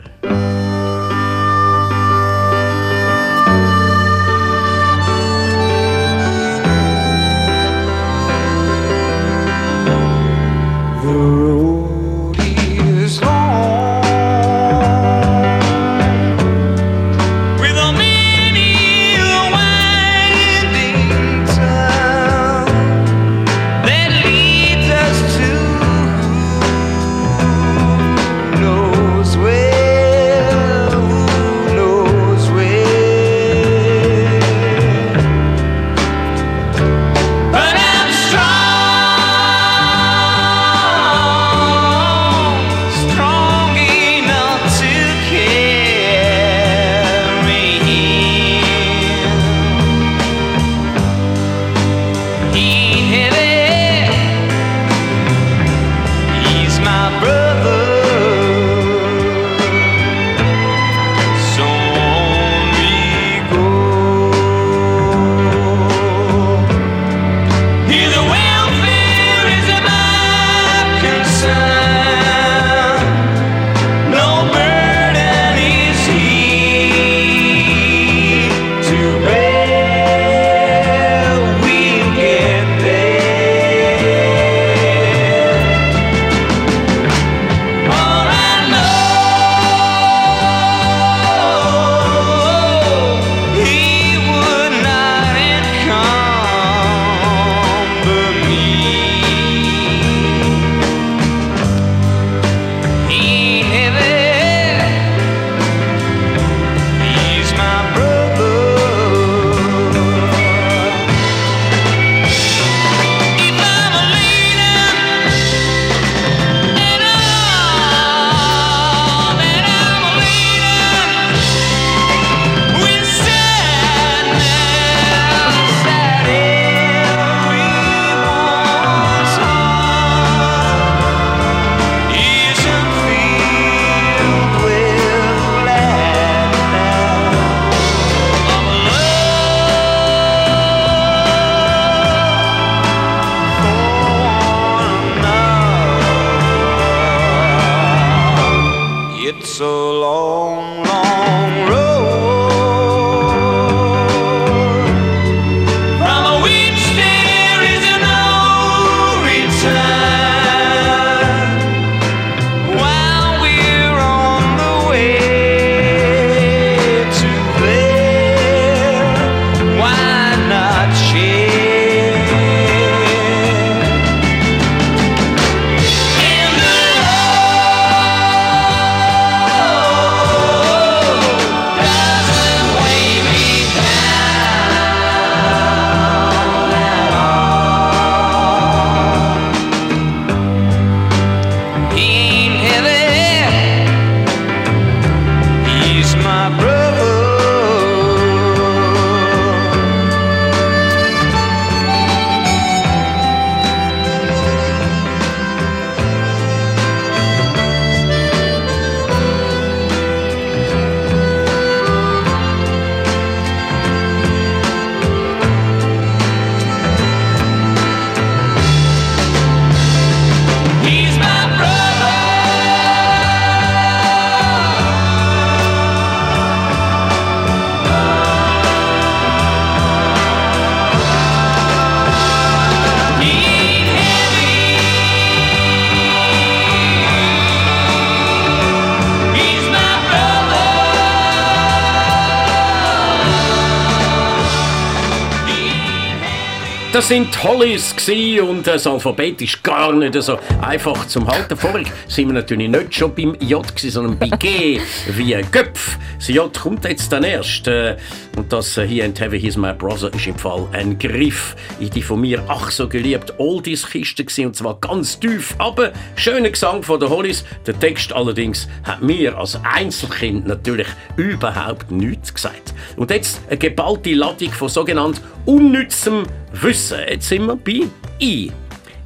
Das 246.97 247.09
sind 247.09 247.43
Hollies 247.43 247.93
und 248.41 248.65
das 248.65 248.87
Alphabet 248.87 249.39
ist 249.43 249.63
gar 249.63 249.93
nicht 249.93 250.19
so 250.19 250.39
einfach 250.63 251.05
zum 251.05 251.27
halten. 251.27 251.55
Vorher 251.55 251.85
sind 252.07 252.25
wir 252.25 252.33
natürlich 252.33 252.67
nicht 252.67 252.95
schon 252.95 253.13
beim 253.13 253.35
J 253.39 253.63
sondern 253.77 254.17
bei 254.17 254.29
G 254.29 254.81
wie 255.09 255.39
Göpf. 255.51 255.99
Das 256.17 256.27
J 256.29 256.51
kommt 256.51 256.85
jetzt 256.85 257.13
dann 257.13 257.23
erst. 257.23 257.67
Äh, 257.67 257.97
Und 258.35 258.51
das 258.51 258.73
hier 258.73 259.05
in 259.05 259.15
Heaven 259.15 259.39
He's 259.39 259.57
My 259.57 259.73
Brother 259.73 260.11
ist 260.11 260.25
im 260.25 260.35
Fall 260.37 260.67
ein 260.71 260.97
Griff 260.97 261.55
in 261.79 261.91
die 261.91 262.01
von 262.01 262.21
mir 262.21 262.43
ach 262.47 262.71
so 262.71 262.87
geliebte 262.87 263.39
Oldies-Kiste 263.39 264.47
und 264.47 264.55
zwar 264.55 264.79
ganz 264.79 265.19
tief. 265.19 265.53
Aber 265.59 265.91
schöner 266.15 266.49
Gesang 266.49 266.81
von 266.81 266.99
der 266.99 267.09
Hollies. 267.09 267.45
Der 267.67 267.79
Text 267.79 268.11
allerdings 268.11 268.67
hat 268.83 269.03
mir 269.03 269.37
als 269.37 269.59
Einzelkind 269.63 270.47
natürlich 270.47 270.87
überhaupt 271.15 271.91
nichts 271.91 272.33
gesagt. 272.33 272.73
Und 272.95 273.11
jetzt 273.11 273.39
eine 273.49 273.57
geballte 273.57 274.15
Ladung 274.15 274.51
von 274.51 274.69
sogenannt 274.69 275.21
unnützem 275.45 276.25
Wissen. 276.61 276.99
Jetzt 277.07 277.29
sind 277.29 277.45
wir 277.45 277.55
bei 277.55 277.87
I. 278.19 278.51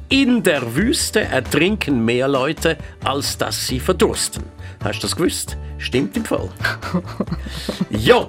In 0.08 0.42
der 0.42 0.74
Wüste 0.74 1.20
ertrinken 1.20 2.04
mehr 2.04 2.28
Leute, 2.28 2.76
als 3.04 3.36
dass 3.38 3.66
sie 3.66 3.80
verdursten. 3.80 4.42
Hast 4.84 4.98
du 4.98 5.02
das 5.02 5.16
gewusst? 5.16 5.56
Stimmt 5.78 6.16
im 6.16 6.24
Fall. 6.24 6.48
J. 7.90 8.28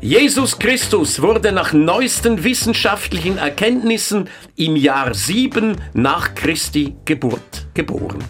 Jesus 0.00 0.58
Christus 0.58 1.20
wurde 1.20 1.52
nach 1.52 1.72
neuesten 1.72 2.44
wissenschaftlichen 2.44 3.38
Erkenntnissen 3.38 4.28
im 4.54 4.76
Jahr 4.76 5.14
7 5.14 5.76
nach 5.94 6.34
Christi 6.34 6.94
Geburt 7.04 7.66
geboren. 7.74 8.22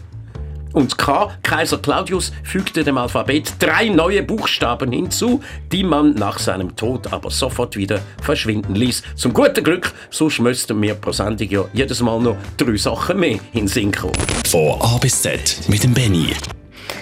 Und 0.76 0.98
K. 0.98 1.30
Kaiser 1.42 1.78
Claudius 1.78 2.32
fügte 2.42 2.84
dem 2.84 2.98
Alphabet 2.98 3.54
drei 3.58 3.88
neue 3.88 4.22
Buchstaben 4.22 4.92
hinzu, 4.92 5.42
die 5.72 5.82
man 5.82 6.12
nach 6.12 6.38
seinem 6.38 6.76
Tod 6.76 7.10
aber 7.14 7.30
sofort 7.30 7.76
wieder 7.76 8.00
verschwinden 8.20 8.74
ließ. 8.74 9.02
Zum 9.14 9.32
guten 9.32 9.64
Glück, 9.64 9.94
sonst 10.10 10.38
müssten 10.38 10.82
wir 10.82 10.94
pro 10.94 11.12
Sendung 11.12 11.48
ja 11.48 11.64
jedes 11.72 12.02
Mal 12.02 12.20
noch 12.20 12.36
drei 12.58 12.76
Sachen 12.76 13.18
mehr 13.20 13.38
in 13.54 13.66
Sinn. 13.66 13.90
Von 14.46 14.78
A 14.82 14.98
bis 14.98 15.22
Z 15.22 15.60
mit 15.66 15.82
dem 15.82 15.94
Benny. 15.94 16.34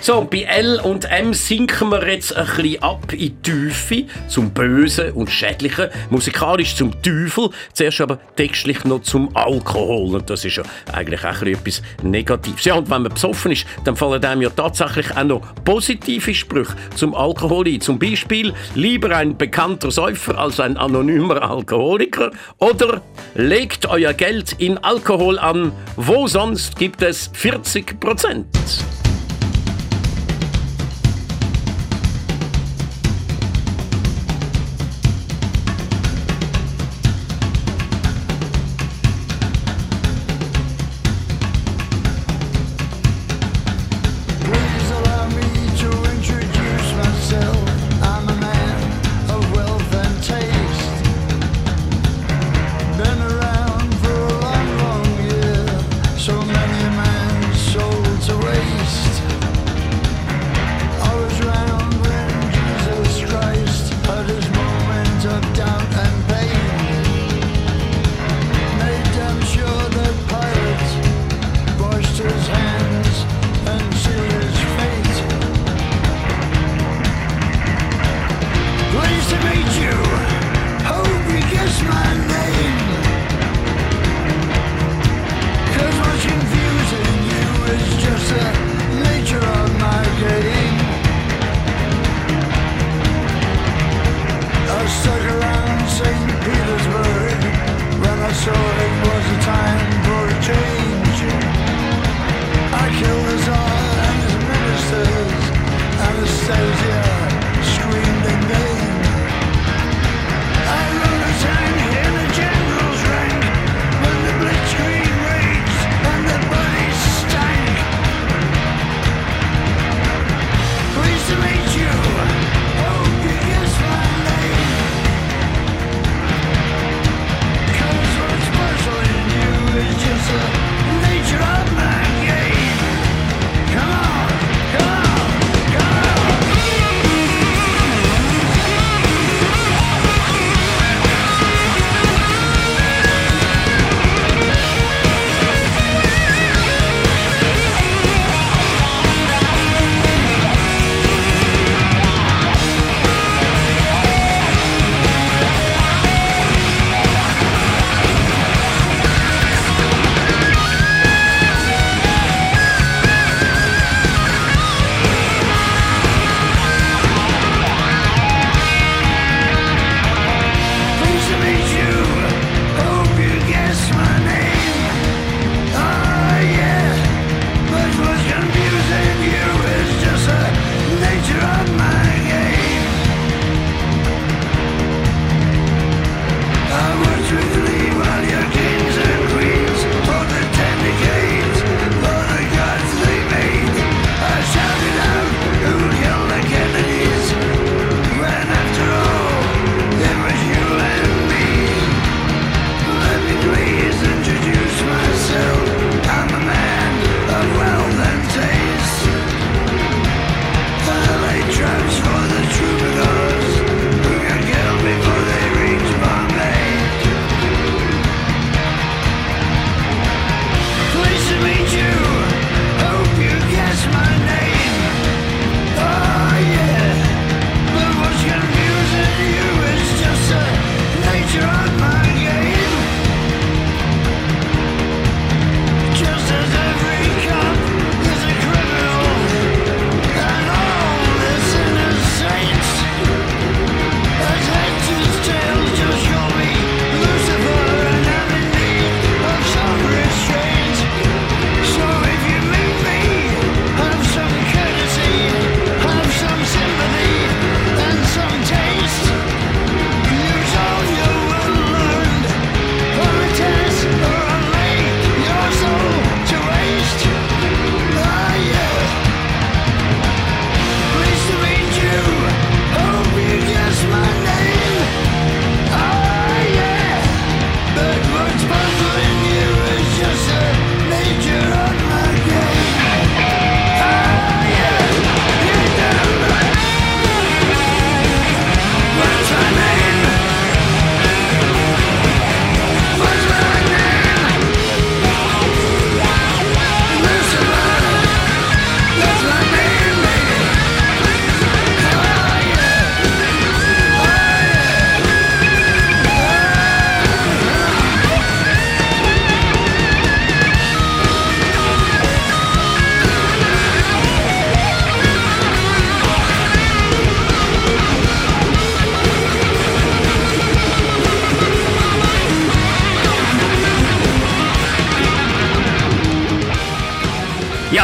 So, 0.05 0.29
bei 0.31 0.43
L 0.43 0.81
und 0.81 1.11
M 1.11 1.33
sinken 1.33 1.89
wir 1.89 2.07
jetzt 2.07 2.37
ein 2.37 2.45
bisschen 2.45 2.83
ab 2.83 3.11
in 3.15 3.19
die 3.19 3.35
Tiefe, 3.71 4.05
zum 4.29 4.51
Bösen 4.51 5.13
und 5.13 5.31
Schädlichen, 5.31 5.89
musikalisch 6.11 6.77
zum 6.77 6.93
Teufel, 7.01 7.49
zuerst 7.73 8.03
aber 8.03 8.19
textlich 8.37 8.85
noch 8.85 9.01
zum 9.01 9.35
Alkohol. 9.35 10.17
Und 10.17 10.29
das 10.29 10.45
ist 10.45 10.57
ja 10.57 10.63
eigentlich 10.93 11.25
auch 11.25 11.41
etwas 11.41 11.81
Negatives. 12.03 12.67
Ja, 12.67 12.75
und 12.75 12.91
wenn 12.91 13.01
man 13.01 13.15
besoffen 13.15 13.53
ist, 13.53 13.65
dann 13.85 13.97
fallen 13.97 14.23
einem 14.23 14.43
ja 14.43 14.51
tatsächlich 14.51 15.11
auch 15.17 15.25
noch 15.25 15.41
positive 15.65 16.35
Sprüche 16.35 16.75
zum 16.95 17.15
Alkohol 17.15 17.67
ein. 17.67 17.81
Zum 17.81 17.99
Beispiel, 17.99 18.53
lieber 18.75 19.17
ein 19.17 19.39
bekannter 19.39 19.91
Säufer 19.91 20.37
als 20.37 20.61
ein 20.61 20.77
anonymer 20.77 21.41
Alkoholiker. 21.41 22.31
Oder 22.59 23.01
legt 23.37 23.87
euer 23.87 24.13
Geld 24.13 24.53
in 24.59 24.77
Alkohol 24.77 25.39
an, 25.39 25.73
wo 25.97 26.27
sonst 26.27 26.77
gibt 26.77 27.01
es 27.01 27.31
40 27.33 27.99
Prozent. 27.99 28.47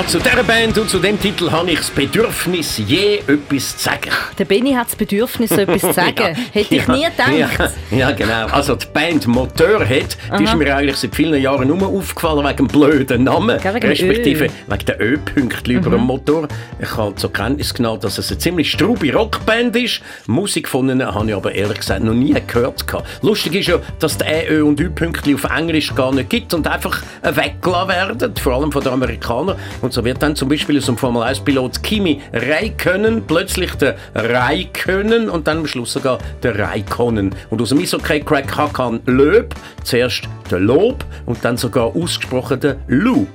Ja, 0.00 0.06
zu 0.06 0.18
dieser 0.18 0.42
Band 0.44 0.78
und 0.78 0.88
zu 0.88 0.98
dem 0.98 1.20
Titel 1.20 1.50
habe 1.50 1.70
ich 1.72 1.78
das 1.78 1.90
Bedürfnis, 1.90 2.78
je 2.78 3.16
etwas 3.26 3.76
zu 3.76 3.84
sagen. 3.84 4.10
Der 4.38 4.46
Benny 4.46 4.72
hat 4.72 4.86
das 4.86 4.96
Bedürfnis, 4.96 5.50
etwas 5.50 5.82
zu 5.82 5.92
sagen. 5.92 6.34
Hätte 6.52 6.74
ich 6.74 6.88
nie 6.88 7.04
gedacht. 7.04 7.74
Ja, 7.90 7.98
ja, 7.98 8.10
genau. 8.12 8.46
Also 8.46 8.76
die 8.76 8.86
Band 8.86 9.26
Motorhead, 9.26 10.16
die 10.38 10.44
ist 10.44 10.56
mir 10.56 10.74
eigentlich 10.74 10.96
seit 10.96 11.14
vielen 11.14 11.42
Jahren 11.42 11.68
nur 11.68 11.86
aufgefallen 11.86 12.46
wegen 12.46 12.56
dem 12.56 12.68
blöden 12.68 13.24
Namen. 13.24 13.62
Wegen 13.62 13.80
dem 13.80 13.90
respektive 13.90 14.46
Ö. 14.46 14.48
wegen 14.68 14.84
der 14.86 15.00
Ö-Pünktchen 15.02 15.74
über 15.74 15.90
dem 15.90 16.00
Motor. 16.00 16.48
Ich 16.80 16.96
habe 16.96 17.14
zur 17.16 17.30
Kenntnis 17.30 17.74
genommen, 17.74 18.00
dass 18.00 18.16
es 18.16 18.30
eine 18.30 18.38
ziemlich 18.38 18.70
strube 18.70 19.12
Rockband 19.12 19.76
ist. 19.76 20.00
Musik 20.26 20.68
von 20.68 20.88
ihnen 20.88 21.14
habe 21.14 21.28
ich 21.28 21.34
aber 21.34 21.52
ehrlich 21.52 21.80
gesagt 21.80 22.02
noch 22.02 22.14
nie 22.14 22.34
gehört. 22.46 22.86
Lustig 23.20 23.54
ist 23.54 23.68
ja, 23.68 23.76
dass 23.98 24.16
die 24.16 24.24
Ä, 24.24 24.48
Ö 24.48 24.64
und 24.64 24.80
Ü-Pünktchen 24.80 25.34
auf 25.34 25.44
Englisch 25.44 25.94
gar 25.94 26.14
nicht 26.14 26.30
gibt 26.30 26.54
und 26.54 26.66
einfach 26.66 27.02
weggelassen 27.22 27.88
werden, 27.88 28.36
vor 28.36 28.54
allem 28.54 28.72
von 28.72 28.82
den 28.82 28.94
Amerikanern. 28.94 29.58
Und 29.82 29.89
so 29.92 30.04
wird 30.04 30.22
dann 30.22 30.36
zum 30.36 30.48
Beispiel 30.48 30.80
dem 30.80 30.96
Formel-1-Pilot 30.96 31.82
Kimi 31.82 32.20
Räikkönen 32.32 33.26
plötzlich 33.26 33.74
der 33.74 33.96
Räikkönen 34.14 35.28
und 35.28 35.46
dann 35.46 35.58
am 35.58 35.66
Schluss 35.66 35.92
sogar 35.92 36.18
der 36.42 36.58
Räikkonen. 36.58 37.34
Und 37.50 37.60
aus 37.62 37.70
dem 37.70 37.78
Eishockey 37.78 38.20
Craig 38.20 38.56
Hakan 38.56 39.00
Löb 39.06 39.54
zuerst 39.84 40.22
der 40.50 40.60
Lob 40.60 41.04
und 41.26 41.44
dann 41.44 41.56
sogar 41.56 41.94
ausgesprochen 41.96 42.60
der 42.60 42.76
Loop. 42.88 43.28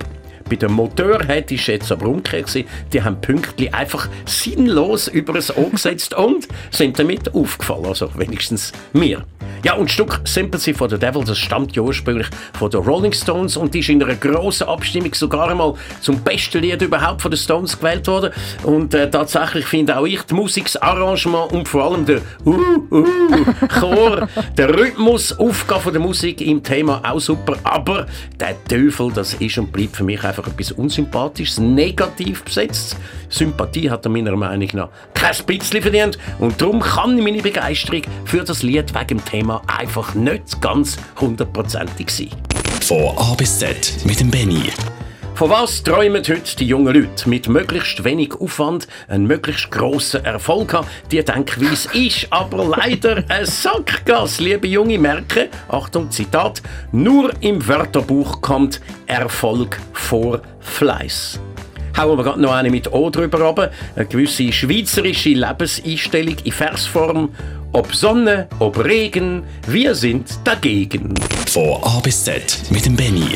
Bei 0.47 0.55
dem 0.55 0.73
Motorhead 0.73 1.51
ist 1.51 1.65
jetzt 1.67 1.91
aber 1.91 2.07
umgekehrt. 2.07 2.65
Die 2.93 3.01
haben 3.01 3.19
Pünktli 3.19 3.69
einfach 3.69 4.07
sinnlos 4.25 5.07
über 5.07 5.33
das 5.33 5.55
Ohr 5.55 5.71
gesetzt 5.71 6.13
und 6.13 6.47
sind 6.69 6.99
damit 6.99 7.33
aufgefallen. 7.33 7.85
Also 7.85 8.11
wenigstens 8.15 8.71
mir. 8.93 9.25
Ja, 9.65 9.73
und 9.73 9.85
das 9.85 9.93
Stück 9.93 10.21
Sympathy 10.25 10.75
for 10.75 10.87
the 10.87 10.99
Devil, 10.99 11.23
das 11.23 11.39
stammt 11.39 11.75
ja 11.75 11.81
ursprünglich 11.81 12.27
von 12.53 12.69
den 12.69 12.81
Rolling 12.81 13.11
Stones 13.11 13.57
und 13.57 13.73
ist 13.73 13.89
in 13.89 14.03
einer 14.03 14.13
grossen 14.13 14.67
Abstimmung 14.67 15.11
sogar 15.15 15.49
einmal 15.49 15.73
zum 16.01 16.21
besten 16.21 16.61
Lied 16.61 16.83
überhaupt 16.83 17.23
von 17.23 17.31
den 17.31 17.37
Stones 17.39 17.75
gewählt 17.75 18.05
worden. 18.05 18.31
Und 18.61 18.93
äh, 18.93 19.09
tatsächlich 19.09 19.65
finde 19.65 19.97
auch 19.97 20.05
ich 20.05 20.21
die 20.21 20.35
Musik, 20.35 20.65
das 20.65 20.77
Arrangement 20.77 21.51
und 21.51 21.67
vor 21.67 21.85
allem 21.85 22.05
der 22.05 22.21
uh, 22.45 22.59
uh, 22.91 23.05
Chor, 23.79 24.29
der 24.55 24.69
Rhythmus, 24.69 25.35
Aufgabe 25.39 25.81
von 25.81 25.93
der 25.93 26.01
Musik 26.03 26.41
im 26.41 26.61
Thema 26.61 27.01
auch 27.03 27.19
super. 27.19 27.57
Aber 27.63 28.05
der 28.39 28.63
Teufel, 28.65 29.11
das 29.13 29.33
ist 29.33 29.57
und 29.57 29.73
bleibt 29.73 29.95
für 29.95 30.03
mich 30.03 30.23
einfach 30.23 30.45
etwas 30.45 30.73
Unsympathisches, 30.73 31.59
negativ 31.59 32.43
besetzt. 32.43 32.97
Sympathie 33.29 33.89
hat 33.89 34.05
er 34.05 34.11
meiner 34.11 34.35
Meinung 34.35 34.69
nach 34.73 34.89
kein 35.15 35.33
bisschen 35.47 35.81
verdient 35.81 36.19
und 36.37 36.61
darum 36.61 36.79
kann 36.79 37.17
meine 37.17 37.41
Begeisterung 37.41 38.03
für 38.25 38.43
das 38.43 38.61
Lied 38.61 38.93
wegen 38.93 39.07
dem 39.07 39.25
Thema 39.25 39.54
einfach 39.67 40.13
nicht 40.15 40.61
ganz 40.61 40.97
hundertprozentig 41.19 42.09
sein. 42.09 42.29
Von 42.81 43.17
A 43.17 43.33
bis 43.35 43.59
Z 43.59 43.97
mit 44.05 44.19
dem 44.19 44.29
Benny. 44.29 44.71
Von 45.35 45.49
was 45.49 45.83
träumen 45.83 46.23
heute 46.25 46.55
die 46.55 46.65
jungen 46.65 46.95
Leute? 46.95 47.29
Mit 47.29 47.49
möglichst 47.49 48.05
wenig 48.05 48.33
Aufwand 48.39 48.87
einen 49.09 49.27
möglichst 49.27 49.69
grossen 49.69 50.23
Erfolg 50.23 50.73
haben. 50.73 50.87
Die 51.11 51.21
Denkweise 51.21 51.89
ist 51.93 52.27
aber 52.29 52.63
leider 52.63 53.21
ein 53.27 53.45
Sackgasse, 53.45 54.41
liebe 54.41 54.67
Junge. 54.67 54.97
Merke, 54.97 55.49
Achtung, 55.67 56.09
Zitat, 56.09 56.61
nur 56.93 57.33
im 57.41 57.67
Wörterbuch 57.67 58.39
kommt 58.39 58.79
Erfolg 59.07 59.77
vor 59.91 60.41
Fleiß. 60.61 61.41
Hauen 61.97 62.17
wir 62.17 62.23
gerade 62.23 62.41
noch 62.41 62.53
eine 62.53 62.69
mit 62.69 62.91
O 62.93 63.09
drüber 63.09 63.41
runter. 63.41 63.71
Eine 63.97 64.05
gewisse 64.05 64.53
schweizerische 64.53 65.29
Lebenseinstellung 65.29 66.35
in 66.45 66.51
Versform. 66.53 67.29
Ob 67.75 67.93
Sonne, 67.93 68.47
ob 68.59 68.81
Regen, 68.85 69.43
wir 69.67 69.95
sind 69.95 70.39
dagegen. 70.45 71.13
Von 71.49 71.83
A 71.83 71.99
bis 71.99 72.23
Z 72.23 72.61
mit 72.69 72.85
dem 72.85 72.95
Benny. 72.95 73.35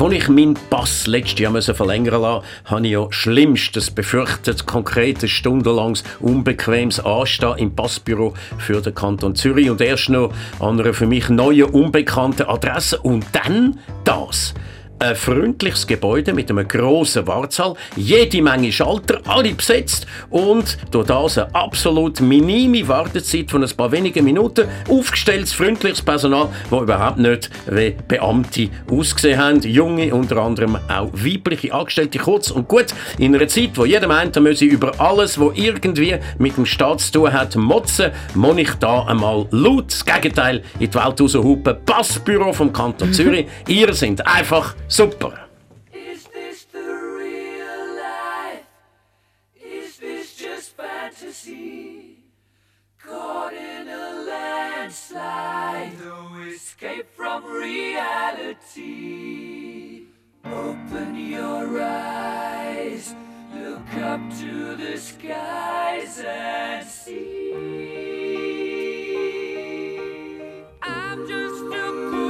Als 0.00 0.14
ich 0.14 0.28
meinen 0.28 0.54
Pass 0.68 1.06
letztes 1.06 1.38
Jahr 1.38 1.62
verlängern 1.62 2.22
musste, 2.22 2.42
habe 2.64 2.86
ich 2.86 2.92
ja 2.92 3.06
Schlimmstes 3.10 3.92
befürchtet, 3.92 4.66
konkretes, 4.66 5.30
stundenlanges, 5.30 6.02
unbequemes 6.18 6.98
Anstehen 6.98 7.56
im 7.58 7.76
Passbüro 7.76 8.34
für 8.58 8.80
den 8.80 8.96
Kanton 8.96 9.36
Zürich 9.36 9.70
und 9.70 9.80
erst 9.80 10.08
noch 10.08 10.32
an 10.58 10.80
einer 10.80 10.92
für 10.92 11.06
mich 11.06 11.28
neuen, 11.28 11.70
unbekannten 11.70 12.48
Adresse. 12.48 12.98
Und 12.98 13.24
dann 13.30 13.78
das. 14.02 14.54
Ein 15.02 15.16
freundliches 15.16 15.86
Gebäude 15.86 16.34
mit 16.34 16.50
einem 16.50 16.68
grossen 16.68 17.26
Wartsaal, 17.26 17.72
jede 17.96 18.42
Menge 18.42 18.70
Schalter, 18.70 19.22
alle 19.26 19.54
besetzt 19.54 20.06
und 20.28 20.76
durch 20.90 21.06
das 21.06 21.38
eine 21.38 21.54
absolut 21.54 22.20
minime 22.20 22.86
Wartezeit 22.86 23.50
von 23.50 23.64
ein 23.64 23.70
paar 23.70 23.90
wenigen 23.92 24.22
Minuten, 24.26 24.68
aufgestelltes, 24.90 25.54
freundliches 25.54 26.02
Personal, 26.02 26.50
das 26.70 26.82
überhaupt 26.82 27.16
nicht 27.16 27.48
wie 27.70 27.96
Beamte 28.08 28.68
ausgesehen 28.90 29.40
haben, 29.40 29.62
junge, 29.62 30.14
unter 30.14 30.36
anderem 30.36 30.76
auch 30.76 31.08
weibliche 31.14 31.72
Angestellte, 31.72 32.18
kurz 32.18 32.50
und 32.50 32.68
gut, 32.68 32.88
in 33.16 33.34
einer 33.34 33.48
Zeit, 33.48 33.70
wo 33.76 33.86
jeder 33.86 34.06
meint, 34.06 34.36
er 34.36 34.42
müsse 34.42 34.66
über 34.66 34.92
alles, 35.00 35.40
was 35.40 35.56
irgendwie 35.56 36.16
mit 36.36 36.58
dem 36.58 36.66
Staat 36.66 37.00
zu 37.00 37.12
tun 37.12 37.32
hat, 37.32 37.56
motzen, 37.56 38.10
muss 38.34 38.58
ich 38.58 38.74
da 38.74 39.04
einmal 39.06 39.46
laut 39.50 39.92
das 39.92 40.04
Gegenteil 40.04 40.62
in 40.78 40.90
die 40.90 40.94
Welt 40.94 41.18
raushupen. 41.18 41.76
Passbüro 41.86 42.52
vom 42.52 42.70
Kanton 42.70 43.14
Zürich, 43.14 43.46
ihr 43.66 43.94
seid 43.94 44.26
einfach 44.26 44.74
super. 44.90 45.48
Is 45.92 46.24
this 46.26 46.64
the 46.64 46.80
real 46.80 47.96
life? 47.96 48.66
Is 49.54 49.98
this 49.98 50.34
just 50.34 50.76
fantasy? 50.76 52.24
Caught 52.98 53.54
in 53.54 53.88
a 53.88 54.24
landslide, 54.28 55.92
no 56.00 56.42
escape 56.48 57.06
from 57.14 57.44
reality. 57.44 58.82
Open 60.44 61.14
your 61.14 61.80
eyes, 61.80 63.14
look 63.54 63.94
up 63.94 64.20
to 64.40 64.74
the 64.76 64.98
skies 64.98 66.18
and 66.18 66.86
see. 66.86 67.54
I'm 70.82 71.28
just 71.28 71.62
a 71.62 72.29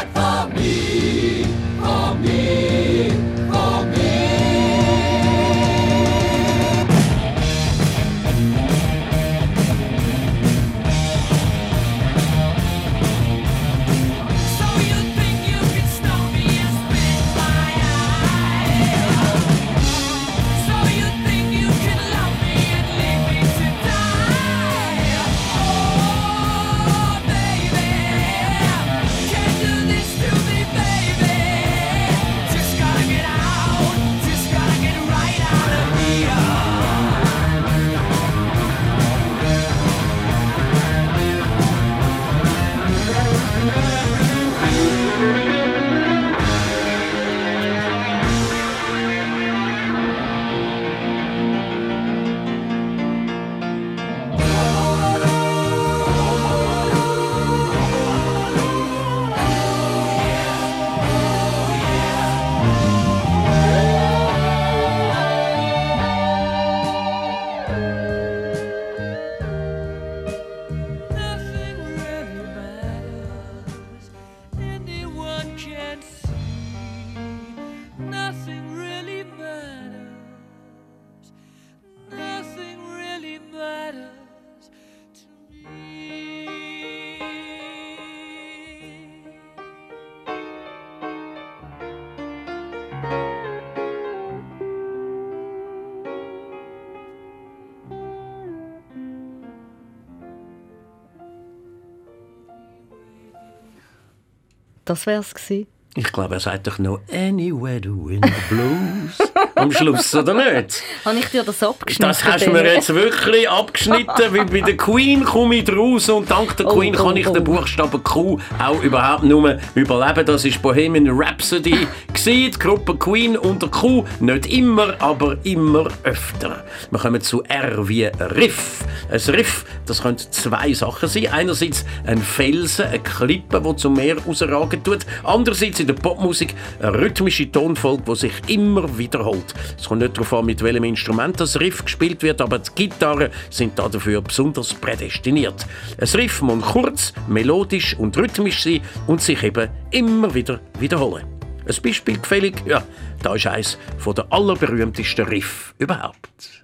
Das 104.91 105.05
wär's 105.05 105.33
gewesen. 105.33 105.67
Ich 105.95 106.11
glaube, 106.11 106.33
er 106.33 106.41
sagt 106.41 106.67
doch 106.67 106.77
noch 106.77 106.99
«Anywhere 107.09 107.79
the 107.81 107.91
wind 107.91 108.29
blows» 108.49 109.30
am 109.61 109.71
Schluss, 109.71 110.15
oder 110.15 110.33
nicht? 110.33 110.81
Habe 111.05 111.19
ich 111.19 111.25
dir 111.27 111.43
das 111.43 111.61
abgeschnitten? 111.63 112.09
Das 112.09 112.23
hast 112.23 112.45
du 112.45 112.51
mir 112.51 112.65
jetzt 112.65 112.93
wirklich 112.93 113.49
abgeschnitten, 113.49 114.33
weil 114.33 114.45
bei 114.45 114.61
der 114.61 114.77
Queen 114.77 115.23
komme 115.23 115.55
ich 115.55 115.71
raus 115.71 116.09
und 116.09 116.29
dank 116.29 116.57
der 116.57 116.67
Oh, 116.67 116.75
Queen 116.75 116.95
oh, 116.95 117.03
kann 117.03 117.17
ich 117.17 117.27
oh. 117.27 117.33
den 117.33 117.43
Buchstaben 117.43 118.03
Q 118.03 118.39
auch 118.59 118.81
überhaupt 118.81 119.23
nur 119.23 119.57
überleben. 119.75 120.25
Das 120.25 120.45
ist 120.45 120.61
Bohemian 120.61 121.07
Rhapsody 121.09 121.87
gewesen, 122.07 122.51
die 122.51 122.59
Gruppe 122.59 122.95
Queen 122.95 123.37
unter 123.37 123.67
Q. 123.67 124.05
Nicht 124.19 124.47
immer, 124.47 124.95
aber 124.99 125.37
immer 125.43 125.87
öfter. 126.03 126.63
Wir 126.89 126.99
kommen 126.99 127.21
zu 127.21 127.43
R 127.43 127.87
wie 127.87 128.05
Riff. 128.05 128.83
Ein 129.09 129.19
Riff, 129.35 129.65
das 129.85 130.01
können 130.01 130.17
zwei 130.17 130.73
Sachen 130.73 131.09
sein. 131.09 131.27
Einerseits 131.27 131.85
ein 132.05 132.19
Felsen, 132.19 132.85
eine 132.85 132.99
Klippe, 132.99 133.61
die 133.61 133.75
zum 133.75 133.93
Meer 133.93 134.17
rausragen 134.17 134.83
tut. 134.83 134.99
Andererseits 135.23 135.79
in 135.79 135.87
der 135.87 135.93
Popmusik 135.93 136.55
eine 136.79 136.93
rhythmische 136.93 137.51
Tonfolge, 137.51 138.03
die 138.07 138.15
sich 138.15 138.33
immer 138.47 138.97
wiederholt. 138.97 139.50
Es 139.77 139.87
kommt 139.87 140.01
nicht 140.01 140.17
darauf 140.17 140.33
an, 140.33 140.45
mit 140.45 140.61
welchem 140.63 140.83
Instrument 140.83 141.39
das 141.39 141.59
Riff 141.59 141.83
gespielt 141.83 142.23
wird, 142.23 142.41
aber 142.41 142.59
die 142.59 142.71
Gitarren 142.75 143.31
sind 143.49 143.77
dafür 143.77 144.21
besonders 144.21 144.73
prädestiniert. 144.73 145.65
Ein 145.99 146.07
Riff 146.07 146.41
muss 146.41 146.63
kurz, 146.63 147.13
melodisch 147.27 147.95
und 147.97 148.17
rhythmisch 148.17 148.63
sein 148.63 148.81
und 149.07 149.21
sich 149.21 149.43
eben 149.43 149.69
immer 149.91 150.33
wieder 150.33 150.59
wiederholen. 150.79 151.25
Ein 151.67 151.75
Beispiel 151.83 152.17
gefällig? 152.17 152.55
Ja, 152.65 152.83
da 153.21 153.35
ist 153.35 153.47
eines 153.47 153.77
der 154.05 154.25
allerberühmtesten 154.29 155.25
Riff 155.25 155.75
überhaupt. 155.77 156.63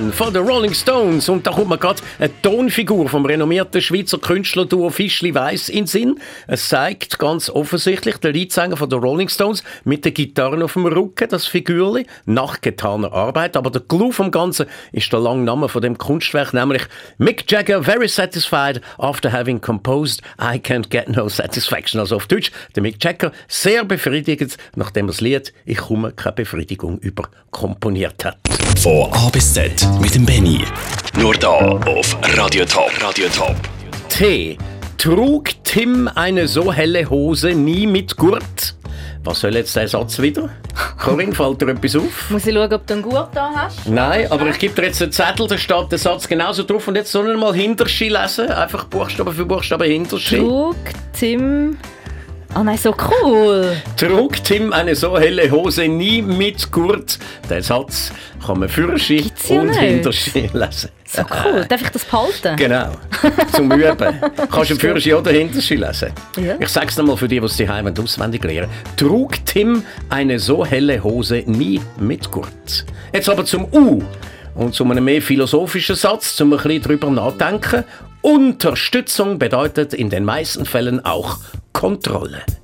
Satisfaction 0.00 0.12
von 0.12 0.32
den 0.32 0.46
Rolling 0.46 0.74
Stones. 0.74 1.28
Und 1.28 1.46
da 1.46 1.52
kommt 1.52 1.68
mir 1.68 1.78
gerade 1.78 2.02
eine 2.18 2.30
Tonfigur 2.42 3.08
vom 3.08 3.26
renommierten 3.26 3.80
Schweizer 3.80 4.18
Künstlerduo 4.18 4.90
Fischli 4.90 5.34
Weiss 5.34 5.68
in 5.68 5.80
den 5.80 5.86
Sinn. 5.86 6.20
Es 6.46 6.68
zeigt 6.68 7.18
ganz 7.18 7.50
offensichtlich 7.50 8.16
der 8.18 8.32
Leadsänger 8.32 8.76
von 8.76 8.88
den 8.88 9.00
Rolling 9.00 9.28
Stones 9.28 9.62
mit 9.84 10.04
der 10.04 10.12
Gitarre 10.12 10.64
auf 10.64 10.74
dem 10.74 10.86
Rücken, 10.86 11.28
das 11.28 11.46
Figürli, 11.46 12.06
nach 12.24 12.60
getaner 12.60 13.12
Arbeit. 13.12 13.56
Aber 13.56 13.70
der 13.70 13.82
Clou 13.82 14.10
vom 14.10 14.30
Ganzen 14.30 14.66
ist 14.92 15.12
der 15.12 15.20
lange 15.20 15.44
Name 15.44 15.68
von 15.68 15.82
dem 15.82 15.98
Kunstwerk, 15.98 16.54
nämlich 16.54 16.82
Mick 17.18 17.50
Jagger, 17.50 17.82
very 17.82 18.08
satisfied 18.08 18.80
after 18.98 19.32
having 19.32 19.60
composed 19.60 20.22
I 20.40 20.58
Can't 20.58 20.88
Get 20.88 21.08
No 21.08 21.28
Satisfaction. 21.28 22.00
Also 22.00 22.16
auf 22.16 22.26
Deutsch, 22.26 22.50
der 22.74 22.82
Mick 22.82 23.02
Jagger, 23.02 23.32
sehr 23.48 23.84
befriedigend, 23.84 24.56
nachdem 24.74 25.06
er 25.06 25.08
das 25.08 25.20
Lied 25.20 25.52
Ich 25.64 25.78
komme 25.78 26.12
keine 26.12 26.34
Befriedigung 26.34 26.98
über 26.98 27.28
komponiert 27.50 28.24
hat. 28.24 28.59
Von 28.82 29.12
A 29.12 29.28
bis 29.28 29.52
Z 29.52 29.86
mit 30.00 30.14
dem 30.14 30.24
Benny. 30.24 30.64
Nur 31.18 31.34
da 31.34 31.48
auf 31.50 32.16
Radio 32.34 32.64
Top. 32.64 32.90
Radio 33.02 33.26
Top. 33.28 33.54
T. 34.08 34.56
Trug 34.96 35.50
Tim 35.64 36.08
eine 36.14 36.48
so 36.48 36.72
helle 36.72 37.10
Hose 37.10 37.50
nie 37.50 37.86
mit 37.86 38.16
Gurt? 38.16 38.74
Was 39.22 39.40
soll 39.40 39.54
jetzt 39.56 39.76
der 39.76 39.86
Satz 39.86 40.18
wieder? 40.18 40.48
Corinne, 40.98 41.34
fällt 41.34 41.60
dir 41.60 41.68
etwas 41.68 41.94
auf? 41.96 42.30
Muss 42.30 42.46
ich 42.46 42.54
schauen, 42.54 42.72
ob 42.72 42.86
du 42.86 42.94
einen 42.94 43.02
Gurt 43.02 43.28
da 43.34 43.50
hast? 43.54 43.86
Nein, 43.86 44.32
aber 44.32 44.48
ich 44.48 44.58
gebe 44.58 44.72
dir 44.74 44.86
jetzt 44.86 45.02
einen 45.02 45.12
Zettel, 45.12 45.46
da 45.46 45.58
steht 45.58 45.92
der 45.92 45.98
Satz 45.98 46.26
genauso 46.26 46.62
drauf 46.62 46.88
und 46.88 46.94
jetzt 46.94 47.12
sollen 47.12 47.26
wir 47.26 47.36
mal 47.36 47.54
Hinterschi 47.54 48.08
lesen. 48.08 48.50
Einfach 48.50 48.84
Buchstabe 48.84 49.32
für 49.32 49.44
Buchstabe 49.44 49.84
Hinterschi. 49.84 50.38
Trug 50.38 50.76
Tim. 51.12 51.76
Ah 52.52 52.64
nein, 52.64 52.76
so 52.76 52.92
cool. 53.22 53.76
Trug 53.96 54.42
Tim 54.42 54.72
eine 54.72 54.96
so 54.96 55.16
helle 55.16 55.48
Hose 55.50 55.86
nie 55.86 56.20
mit 56.20 56.72
Gurt? 56.72 57.18
Den 57.48 57.62
Satz 57.62 58.12
kann 58.44 58.58
man 58.58 58.68
Fürschi 58.68 59.30
ja 59.48 59.60
und. 59.60 59.76
Hinterschi 59.76 60.50
lesen. 60.52 60.90
So 61.06 61.22
cool. 61.44 61.64
Darf 61.68 61.80
ich 61.80 61.90
das 61.90 62.04
behalten? 62.04 62.56
Genau, 62.56 62.90
zum 63.54 63.70
Üben. 63.70 64.20
Kannst 64.50 64.70
du 64.70 64.74
im 64.74 64.80
Führerschein 64.80 65.14
oder 65.14 65.30
Hinterschi 65.30 65.76
lesen. 65.76 66.10
Ja. 66.44 66.56
Ich 66.58 66.68
sag's 66.68 66.96
nochmal 66.96 67.16
für 67.16 67.28
die, 67.28 67.38
die 67.38 67.46
es 67.46 67.56
daheim 67.56 67.84
wollen, 67.84 67.98
auswendig 67.98 68.42
lernen 68.42 68.70
Trug 68.96 69.44
Tim 69.46 69.84
eine 70.08 70.40
so 70.40 70.66
helle 70.66 71.02
Hose 71.04 71.44
nie 71.46 71.80
mit 72.00 72.32
Gurt? 72.32 72.84
Jetzt 73.12 73.28
aber 73.28 73.44
zum 73.44 73.66
U 73.72 74.02
und 74.56 74.74
zu 74.74 74.84
einem 74.84 75.04
mehr 75.04 75.22
philosophischen 75.22 75.94
Satz, 75.94 76.34
zum 76.34 76.52
ein 76.52 76.58
bisschen 76.58 76.82
drüber 76.82 77.10
nachdenken. 77.10 77.84
Unterstützung 78.22 79.38
bedeutet 79.38 79.94
in 79.94 80.10
den 80.10 80.24
meisten 80.24 80.66
Fällen 80.66 81.04
auch 81.04 81.38
Kontrolle. 81.80 82.59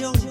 Your 0.00 0.23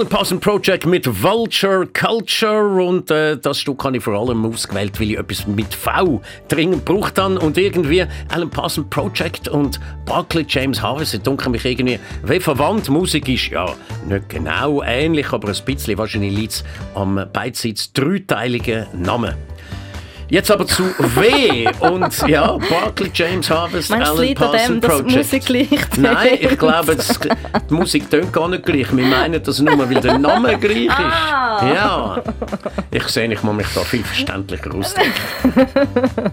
Alan 0.00 0.08
Parsons 0.08 0.40
Project 0.40 0.86
mit 0.86 1.22
Vulture 1.22 1.86
Culture 1.86 2.82
und 2.82 3.10
äh, 3.10 3.36
das 3.36 3.58
Stück 3.60 3.84
habe 3.84 3.98
ich 3.98 4.02
vor 4.02 4.14
allem 4.14 4.46
ausgewählt, 4.46 4.98
weil 4.98 5.10
ich 5.10 5.18
etwas 5.18 5.46
mit 5.46 5.74
V 5.74 6.22
dringend 6.48 6.86
gebraucht 6.86 7.18
habe 7.18 7.38
und 7.38 7.58
irgendwie 7.58 8.06
Alan 8.30 8.48
Parsons 8.48 8.86
Project 8.88 9.48
und 9.48 9.78
Barclay 10.06 10.46
James 10.48 10.80
Harvey 10.80 11.18
dunkeln 11.18 11.52
mich 11.52 11.66
irgendwie 11.66 12.00
wie 12.24 12.40
verwandt. 12.40 12.88
Musik 12.88 13.28
ist 13.28 13.48
ja 13.48 13.74
nicht 14.08 14.30
genau 14.30 14.82
ähnlich, 14.82 15.30
aber 15.34 15.48
ein 15.48 15.64
bisschen 15.66 15.98
wahrscheinlich 15.98 16.34
liegt 16.34 16.52
es 16.52 16.64
am 16.94 17.22
beidseits 17.30 17.92
dreiteiligen 17.92 18.86
Namen. 18.94 19.49
Jetzt 20.30 20.50
aber 20.50 20.66
zu 20.66 20.84
W 20.98 21.68
und 21.80 22.28
ja, 22.28 22.56
Barclay 22.70 23.10
James 23.12 23.50
Harvest, 23.50 23.90
Meinst 23.90 24.10
Alan 24.12 24.34
Parsons 24.34 24.66
dem, 24.66 24.80
Project. 24.80 25.16
Musik 25.16 25.44
gleich 25.44 25.68
Nein, 25.98 26.38
ich 26.40 26.58
glaube, 26.58 26.96
das, 26.96 27.18
die 27.68 27.74
Musik 27.74 28.08
tönt 28.08 28.32
gar 28.32 28.48
nicht 28.48 28.64
gleich. 28.64 28.96
Wir 28.96 29.04
meinen 29.04 29.42
das 29.42 29.58
nur, 29.58 29.76
weil 29.78 30.00
der 30.00 30.18
Name 30.18 30.56
gleich 30.58 30.86
ist. 30.86 30.90
Ah. 30.98 31.72
Ja. 31.74 32.22
Ich 32.92 33.02
sehe, 33.08 33.32
ich 33.32 33.42
muss 33.42 33.54
mich 33.56 33.66
da 33.74 33.80
viel 33.80 34.04
verständlicher 34.04 34.72
ausdrücken. 34.74 35.10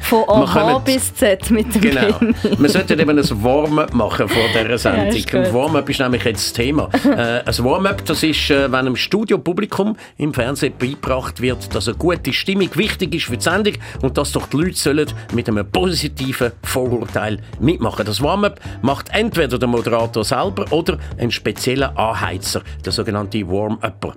Von 0.00 0.24
A 0.28 0.78
bis 0.78 1.14
Z 1.14 1.50
mit 1.50 1.74
dem 1.74 1.80
Genau. 1.80 2.12
Benny. 2.18 2.34
Wir 2.58 2.68
sollten 2.68 2.98
eben 3.00 3.18
ein 3.18 3.42
Warm-up 3.42 3.94
machen 3.94 4.28
vor 4.28 4.42
dieser 4.52 4.70
Ja, 4.70 4.78
Sendung. 4.78 5.08
Ein 5.32 5.44
gut. 5.44 5.54
Warm-up 5.54 5.88
ist 5.88 6.00
nämlich 6.00 6.24
jetzt 6.24 6.44
das 6.46 6.52
Thema. 6.52 6.88
Äh, 7.04 7.42
ein 7.44 7.64
Warm-up, 7.64 8.04
das 8.04 8.22
ist, 8.22 8.50
äh, 8.50 8.70
wenn 8.70 8.80
einem 8.80 8.96
Studiopublikum 8.96 9.96
im 10.18 10.32
Fernsehen 10.34 10.74
beigebracht 10.78 11.40
wird, 11.40 11.74
dass 11.74 11.88
eine 11.88 11.96
gute 11.96 12.32
Stimmung 12.32 12.68
wichtig 12.74 13.14
ist 13.14 13.30
für 13.32 13.38
die 13.38 13.44
Sendung 13.44 13.74
und 14.02 14.18
dass 14.18 14.32
doch 14.32 14.46
die 14.48 14.58
Leute 14.58 14.76
sollen 14.76 15.10
mit 15.32 15.48
einem 15.48 15.68
positiven 15.70 16.52
Vorurteil 16.62 17.38
mitmachen. 17.60 18.04
Das 18.04 18.20
Warm-up 18.20 18.60
macht 18.82 19.08
entweder 19.10 19.58
der 19.58 19.68
Moderator 19.68 20.24
selber 20.24 20.70
oder 20.70 20.98
ein 21.18 21.30
spezieller 21.30 21.96
Anheizer, 21.98 22.62
der 22.84 22.92
sogenannte 22.92 23.48
Warm-Upper. 23.48 24.14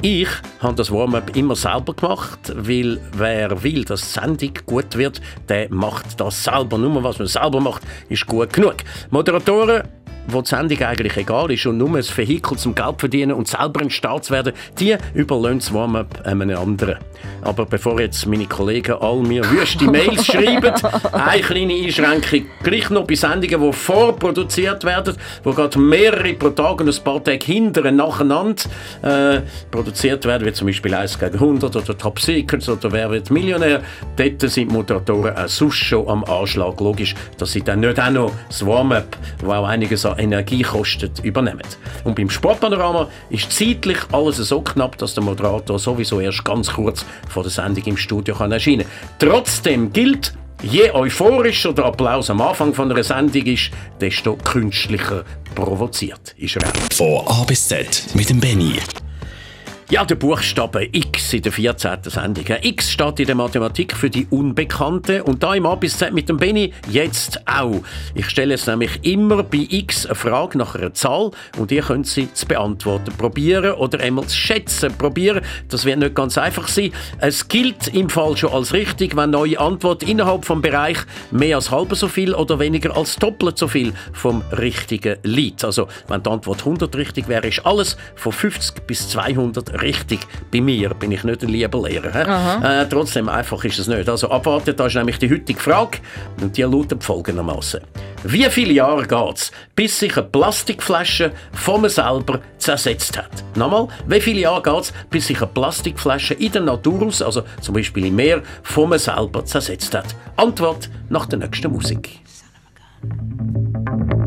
Ich 0.00 0.28
habe 0.60 0.74
das 0.74 0.90
Warm-up 0.90 1.36
immer 1.36 1.56
selber 1.56 1.94
gemacht, 1.94 2.52
weil 2.54 3.00
wer 3.16 3.62
will, 3.62 3.84
dass 3.84 4.00
die 4.00 4.20
Sendung 4.20 4.52
gut 4.66 4.96
wird, 4.96 5.20
der 5.48 5.72
macht 5.72 6.20
das 6.20 6.44
selber. 6.44 6.78
Nur 6.78 7.02
was 7.02 7.18
man 7.18 7.28
selber 7.28 7.60
macht, 7.60 7.82
ist 8.08 8.26
gut 8.26 8.52
genug. 8.52 8.76
Moderatoren 9.10 9.82
wo 10.28 10.42
die 10.42 10.48
Sendung 10.48 10.80
eigentlich 10.82 11.16
egal 11.16 11.50
ist 11.50 11.66
und 11.66 11.78
nur 11.78 11.96
ein 11.96 12.04
Vehikel 12.04 12.56
zum 12.56 12.74
Geld 12.74 12.94
verdienen 12.98 13.32
und 13.32 13.48
selber 13.48 13.80
ein 13.80 13.90
Start 13.90 14.24
zu 14.24 14.32
werden, 14.32 14.52
die 14.78 14.96
überlassen 15.14 15.58
das 15.58 15.72
Warm-up 15.72 16.26
einem 16.26 16.56
anderen. 16.56 16.98
Aber 17.42 17.66
bevor 17.66 18.00
jetzt 18.00 18.26
meine 18.26 18.46
Kollegen 18.46 18.92
all 18.92 19.20
mir 19.20 19.48
wüste 19.50 19.84
Mails 19.84 20.26
schreiben, 20.26 20.72
eine 21.12 21.42
kleine 21.42 21.74
Einschränkung. 21.74 22.46
Gleich 22.62 22.90
noch 22.90 23.06
bei 23.06 23.14
Sendungen, 23.14 23.60
die 23.60 23.72
vorproduziert 23.72 24.84
werden, 24.84 25.16
wo 25.42 25.52
gerade 25.52 25.78
mehrere 25.78 26.34
pro 26.34 26.50
Tag 26.50 26.80
und 26.80 26.88
ein 26.88 27.04
paar 27.04 27.22
Tage 27.22 27.44
hinterher 27.44 27.92
nacheinander 27.92 28.62
äh, 29.02 29.40
produziert 29.70 30.24
werden, 30.24 30.46
wie 30.46 30.52
zum 30.52 30.68
Beispiel 30.68 30.94
1 30.94 31.18
gegen 31.18 31.34
100 31.34 31.74
oder 31.74 31.98
Top 31.98 32.20
Secrets 32.20 32.68
oder 32.68 32.92
Wer 32.92 33.10
wird 33.10 33.30
Millionär. 33.30 33.82
Dort 34.16 34.40
sind 34.40 34.70
die 34.70 34.74
Moderatoren 34.74 35.36
auch 35.36 35.48
sonst 35.48 35.76
schon 35.76 36.08
am 36.08 36.24
Anschlag. 36.24 36.80
Logisch, 36.80 37.14
dass 37.38 37.52
sie 37.52 37.62
dann 37.62 37.80
nicht 37.80 37.98
auch 37.98 38.10
noch 38.10 38.32
das 38.48 38.64
Warm-up, 38.64 39.16
das 39.40 39.48
auch 39.48 39.66
einiges 39.66 40.06
an 40.12 40.18
Energie 40.18 40.62
kostet, 40.62 41.20
übernehmen. 41.24 41.62
Und 42.04 42.16
beim 42.16 42.30
Sportpanorama 42.30 43.08
ist 43.30 43.52
zeitlich 43.52 43.98
alles 44.12 44.36
so 44.36 44.60
knapp, 44.60 44.98
dass 44.98 45.14
der 45.14 45.22
Moderator 45.22 45.78
sowieso 45.78 46.20
erst 46.20 46.44
ganz 46.44 46.72
kurz 46.72 47.04
vor 47.28 47.42
der 47.42 47.50
Sendung 47.50 47.84
im 47.84 47.96
Studio 47.96 48.34
kann 48.34 48.52
erscheinen 48.52 48.86
Trotzdem 49.18 49.92
gilt, 49.92 50.34
Je 50.62 50.92
euphorischer 50.92 51.72
der 51.72 51.86
Applaus 51.86 52.30
am 52.30 52.40
Anfang 52.40 52.72
von 52.72 52.88
einer 52.88 53.02
Sendung 53.02 53.44
ist, 53.46 53.72
desto 54.00 54.36
künstlicher 54.36 55.24
provoziert 55.56 56.36
ist 56.38 56.54
er. 56.54 56.72
Von 56.94 57.26
A 57.26 57.42
bis 57.42 57.66
Z 57.66 58.06
mit 58.14 58.30
dem 58.30 58.38
Benny. 58.38 58.78
Ja, 59.92 60.06
der 60.06 60.14
Buchstabe 60.14 60.88
X 60.90 61.34
in 61.34 61.42
der 61.42 61.52
14. 61.52 62.04
Sendung. 62.04 62.46
X 62.62 62.90
steht 62.92 63.20
in 63.20 63.26
der 63.26 63.34
Mathematik 63.34 63.94
für 63.94 64.08
die 64.08 64.26
Unbekannte 64.30 65.22
und 65.22 65.42
da 65.42 65.54
im 65.54 65.66
A 65.66 65.74
bis 65.74 65.98
Z 65.98 66.14
mit 66.14 66.30
dem 66.30 66.38
Benny 66.38 66.72
jetzt 66.88 67.46
auch. 67.46 67.82
Ich 68.14 68.30
stelle 68.30 68.54
es 68.54 68.66
nämlich 68.66 69.04
immer 69.04 69.42
bei 69.42 69.66
X 69.68 70.06
eine 70.06 70.14
Frage 70.14 70.56
nach 70.56 70.76
einer 70.76 70.94
Zahl 70.94 71.32
und 71.58 71.70
ihr 71.72 71.82
könnt 71.82 72.06
sie 72.06 72.32
zu 72.32 72.46
beantworten 72.46 73.12
probieren 73.18 73.74
oder 73.74 74.00
einmal 74.00 74.26
zu 74.26 74.34
schätzen 74.34 74.96
probieren. 74.96 75.42
Das 75.68 75.84
wird 75.84 75.98
nicht 75.98 76.14
ganz 76.14 76.38
einfach 76.38 76.68
sein. 76.68 76.92
Es 77.18 77.48
gilt 77.48 77.88
im 77.88 78.08
Fall 78.08 78.34
schon 78.38 78.54
als 78.54 78.72
richtig, 78.72 79.14
wenn 79.14 79.28
neue 79.28 79.60
Antwort 79.60 80.04
innerhalb 80.04 80.46
vom 80.46 80.62
Bereich 80.62 81.00
mehr 81.30 81.56
als 81.56 81.70
halb 81.70 81.94
so 81.94 82.08
viel 82.08 82.34
oder 82.34 82.58
weniger 82.58 82.96
als 82.96 83.16
doppelt 83.16 83.58
so 83.58 83.68
viel 83.68 83.92
vom 84.14 84.40
richtigen 84.52 85.18
liegt. 85.22 85.66
Also 85.66 85.86
wenn 86.08 86.22
die 86.22 86.30
Antwort 86.30 86.60
100 86.60 86.96
richtig 86.96 87.28
wäre, 87.28 87.46
ist 87.46 87.66
alles 87.66 87.98
von 88.14 88.32
50 88.32 88.86
bis 88.86 89.10
200 89.10 89.81
richtig. 89.82 90.20
Bei 90.50 90.60
mir 90.60 90.90
bin 90.94 91.12
ich 91.12 91.24
nicht 91.24 91.42
ein 91.42 91.48
lieber 91.48 91.88
Lehrer. 91.88 92.62
Äh, 92.62 92.86
trotzdem 92.88 93.28
einfach 93.28 93.62
ist 93.64 93.78
es 93.78 93.88
nicht. 93.88 94.08
Also 94.08 94.30
abwarten, 94.30 94.74
da 94.76 94.86
ist 94.86 94.94
nämlich 94.94 95.18
die 95.18 95.30
heutige 95.30 95.60
Frage 95.60 95.98
und 96.40 96.56
die 96.56 96.62
lautet 96.62 97.02
folgendermaßen. 97.04 97.80
Wie 98.24 98.44
viele 98.44 98.72
Jahre 98.72 99.06
geht 99.06 99.36
es, 99.36 99.52
bis 99.74 99.98
sich 99.98 100.16
eine 100.16 100.26
Plastikflasche 100.26 101.32
von 101.52 101.82
mir 101.82 101.90
selber 101.90 102.40
zersetzt 102.58 103.18
hat? 103.18 103.44
Nochmal, 103.56 103.88
wie 104.06 104.20
viele 104.20 104.40
Jahre 104.40 104.62
geht 104.62 104.80
es, 104.80 104.92
bis 105.10 105.26
sich 105.26 105.38
eine 105.38 105.48
Plastikflasche 105.48 106.34
in 106.34 106.52
der 106.52 106.62
Natur 106.62 107.02
aus, 107.02 107.20
also 107.20 107.42
zum 107.60 107.74
Beispiel 107.74 108.06
im 108.06 108.16
Meer, 108.16 108.42
von 108.62 108.90
mir 108.90 108.98
selber 108.98 109.44
zersetzt 109.44 109.94
hat? 109.94 110.14
Antwort 110.36 110.88
nach 111.08 111.26
der 111.26 111.40
nächsten 111.40 111.72
Musik. 111.72 112.20
You 113.04 114.21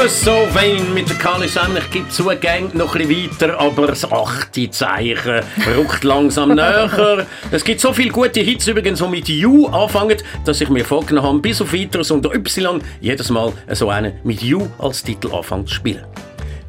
You're 0.00 0.08
so 0.08 0.48
mit 0.94 1.10
der 1.10 1.46
Simon. 1.46 1.76
Ich 1.76 1.90
gebe 1.90 2.08
zu, 2.08 2.24
gang 2.40 2.74
noch 2.74 2.94
ein 2.94 3.10
weiter, 3.10 3.60
aber 3.60 3.88
das 3.88 4.10
achte 4.10 4.70
Zeichen 4.70 5.42
rückt 5.76 6.04
langsam 6.04 6.48
näher. 6.54 7.26
Es 7.50 7.62
gibt 7.62 7.82
so 7.82 7.92
viele 7.92 8.10
gute 8.10 8.40
Hits 8.40 8.66
übrigens, 8.66 9.00
die 9.00 9.08
mit 9.08 9.28
You 9.28 9.66
anfangen, 9.66 10.16
dass 10.46 10.62
ich 10.62 10.70
mir 10.70 10.86
vorgenommen 10.86 11.28
habe, 11.28 11.38
bis 11.40 11.60
auf 11.60 11.74
weiteres 11.74 12.10
unter 12.10 12.34
Y 12.34 12.80
jedes 13.02 13.28
Mal 13.28 13.52
so 13.72 13.90
einen 13.90 14.14
mit 14.24 14.40
You 14.40 14.68
als 14.78 15.02
Titel 15.02 15.34
anfangen 15.34 15.66
zu 15.66 15.74
spielen. 15.74 16.06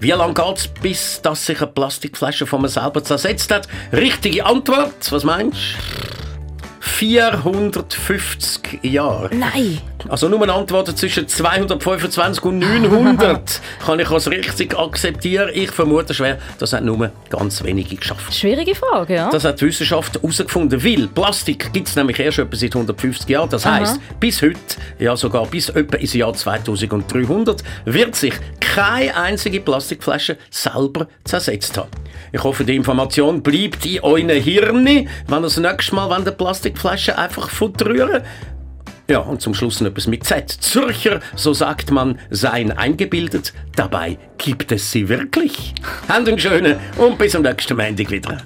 Wie 0.01 0.11
lange 0.11 0.33
geht 0.33 0.57
es, 0.57 0.67
bis 0.67 1.21
dass 1.21 1.45
sich 1.45 1.61
eine 1.61 1.71
Plastikflasche 1.71 2.45
von 2.45 2.61
mir 2.61 2.67
selber 2.67 3.01
zersetzt 3.01 3.49
hat? 3.49 3.65
Richtige 3.93 4.45
Antwort, 4.45 5.09
was 5.09 5.23
meinst 5.23 5.57
du? 5.57 6.20
450 7.01 8.83
Jahre. 8.83 9.31
Nein. 9.33 9.79
Also 10.07 10.29
nur 10.29 10.39
eine 10.43 10.53
Antwort 10.53 10.95
zwischen 10.95 11.27
225 11.27 12.43
und 12.43 12.59
900 12.59 13.59
kann 13.85 13.99
ich 13.99 14.11
als 14.11 14.29
richtig 14.29 14.77
akzeptieren. 14.77 15.49
Ich 15.51 15.71
vermute 15.71 16.13
schwer, 16.13 16.37
das 16.59 16.73
hat 16.73 16.83
nur 16.83 17.11
ganz 17.31 17.63
wenige 17.63 17.95
geschafft. 17.95 18.31
Schwierige 18.35 18.75
Frage, 18.75 19.15
ja. 19.15 19.31
Das 19.31 19.43
hat 19.45 19.59
die 19.61 19.65
Wissenschaft 19.65 20.13
herausgefunden, 20.13 20.83
weil 20.83 21.07
Plastik 21.07 21.73
gibt 21.73 21.87
es 21.87 21.95
nämlich 21.95 22.19
erst 22.19 22.37
etwa 22.37 22.55
seit 22.55 22.75
150 22.75 23.27
Jahren. 23.27 23.49
Das 23.49 23.65
Aha. 23.65 23.79
heisst, 23.79 23.99
bis 24.19 24.39
heute, 24.43 24.59
ja 24.99 25.15
sogar 25.17 25.47
bis 25.47 25.69
etwa 25.69 25.97
ins 25.97 26.13
Jahr 26.13 26.35
2300, 26.35 27.63
wird 27.85 28.13
sich 28.13 28.35
keine 28.59 29.15
einzige 29.15 29.59
Plastikflasche 29.59 30.37
selber 30.51 31.07
zersetzt 31.23 31.75
haben. 31.79 31.89
Ich 32.33 32.43
hoffe, 32.43 32.63
die 32.63 32.75
Information 32.75 33.41
bleibt 33.41 33.85
in 33.85 33.99
euren 34.01 34.29
Hirn, 34.29 34.85
wenn 34.85 35.05
ihr 35.05 35.41
das 35.41 35.57
nächste 35.57 35.95
Mal 35.95 36.09
wenn 36.09 36.25
ihr 36.25 36.31
Plastikflaschen 36.31 37.15
einfach 37.15 37.49
verrühren. 37.49 38.21
Ja, 39.09 39.19
und 39.19 39.41
zum 39.41 39.53
Schluss 39.53 39.81
noch 39.81 39.89
etwas 39.89 40.07
mit 40.07 40.23
Z. 40.23 40.49
Zürcher, 40.49 41.19
so 41.35 41.53
sagt 41.53 41.91
man, 41.91 42.17
seien 42.29 42.71
eingebildet, 42.71 43.51
dabei 43.75 44.17
gibt 44.37 44.71
es 44.71 44.89
sie 44.89 45.09
wirklich. 45.09 45.73
Habt 46.07 46.29
einen 46.29 46.39
schönen 46.39 46.77
und 46.97 47.17
bis 47.17 47.35
am 47.35 47.41
nächsten 47.41 47.75
Montag 47.75 48.09
wieder. 48.09 48.37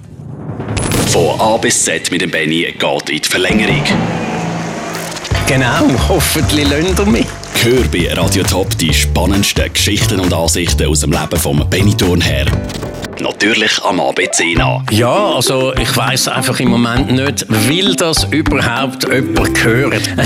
Von 1.06 1.40
A 1.40 1.56
bis 1.56 1.84
Z 1.84 2.10
mit 2.10 2.22
dem 2.22 2.32
Benny 2.32 2.74
geht 2.76 3.10
in 3.10 3.20
die 3.20 3.28
Verlängerung. 3.28 3.84
Genau, 5.46 5.88
hoffentlich 6.08 6.68
lernt 6.68 6.98
ihr 6.98 7.06
mich. 7.06 7.45
Hör 7.62 7.82
bei 7.90 8.12
Radio 8.14 8.42
Top 8.44 8.76
die 8.78 8.92
spannendsten 8.94 9.72
Geschichten 9.72 10.20
und 10.20 10.32
Ansichten 10.32 10.86
aus 10.86 11.00
dem 11.00 11.12
Leben 11.12 11.36
vom 11.36 11.68
Benny 11.68 11.94
Thurnherr. 11.96 12.46
Natürlich 13.20 13.82
am 13.82 13.98
ABC 13.98 14.54
nach. 14.54 14.82
Ja, 14.90 15.32
also 15.34 15.74
ich 15.74 15.96
weiß 15.96 16.28
einfach 16.28 16.60
im 16.60 16.68
Moment 16.68 17.10
nicht, 17.10 17.46
will 17.68 17.94
das 17.96 18.24
überhaupt 18.24 19.08
jemand 19.12 19.64
hören? 19.64 20.02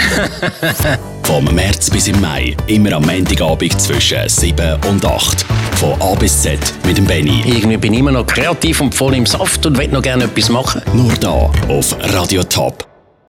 Vom 1.22 1.44
März 1.54 1.88
bis 1.90 2.08
im 2.08 2.20
Mai, 2.20 2.56
immer 2.66 2.92
am 2.94 3.06
Montagabend 3.06 3.80
zwischen 3.80 4.28
7 4.28 4.76
und 4.88 5.04
8. 5.04 5.46
Von 5.76 6.02
A 6.02 6.14
bis 6.14 6.42
Z 6.42 6.58
mit 6.84 6.98
dem 6.98 7.06
Benny. 7.06 7.44
Irgendwie 7.46 7.76
bin 7.76 7.92
ich 7.92 8.00
immer 8.00 8.10
noch 8.12 8.26
kreativ 8.26 8.80
und 8.80 8.92
voll 8.94 9.14
im 9.14 9.26
Saft 9.26 9.64
und 9.64 9.78
will 9.78 9.88
noch 9.88 10.02
gerne 10.02 10.24
etwas 10.24 10.48
machen. 10.48 10.82
Nur 10.92 11.12
da 11.14 11.50
auf 11.68 11.96
Radio 12.00 12.42
Top. 12.42 12.89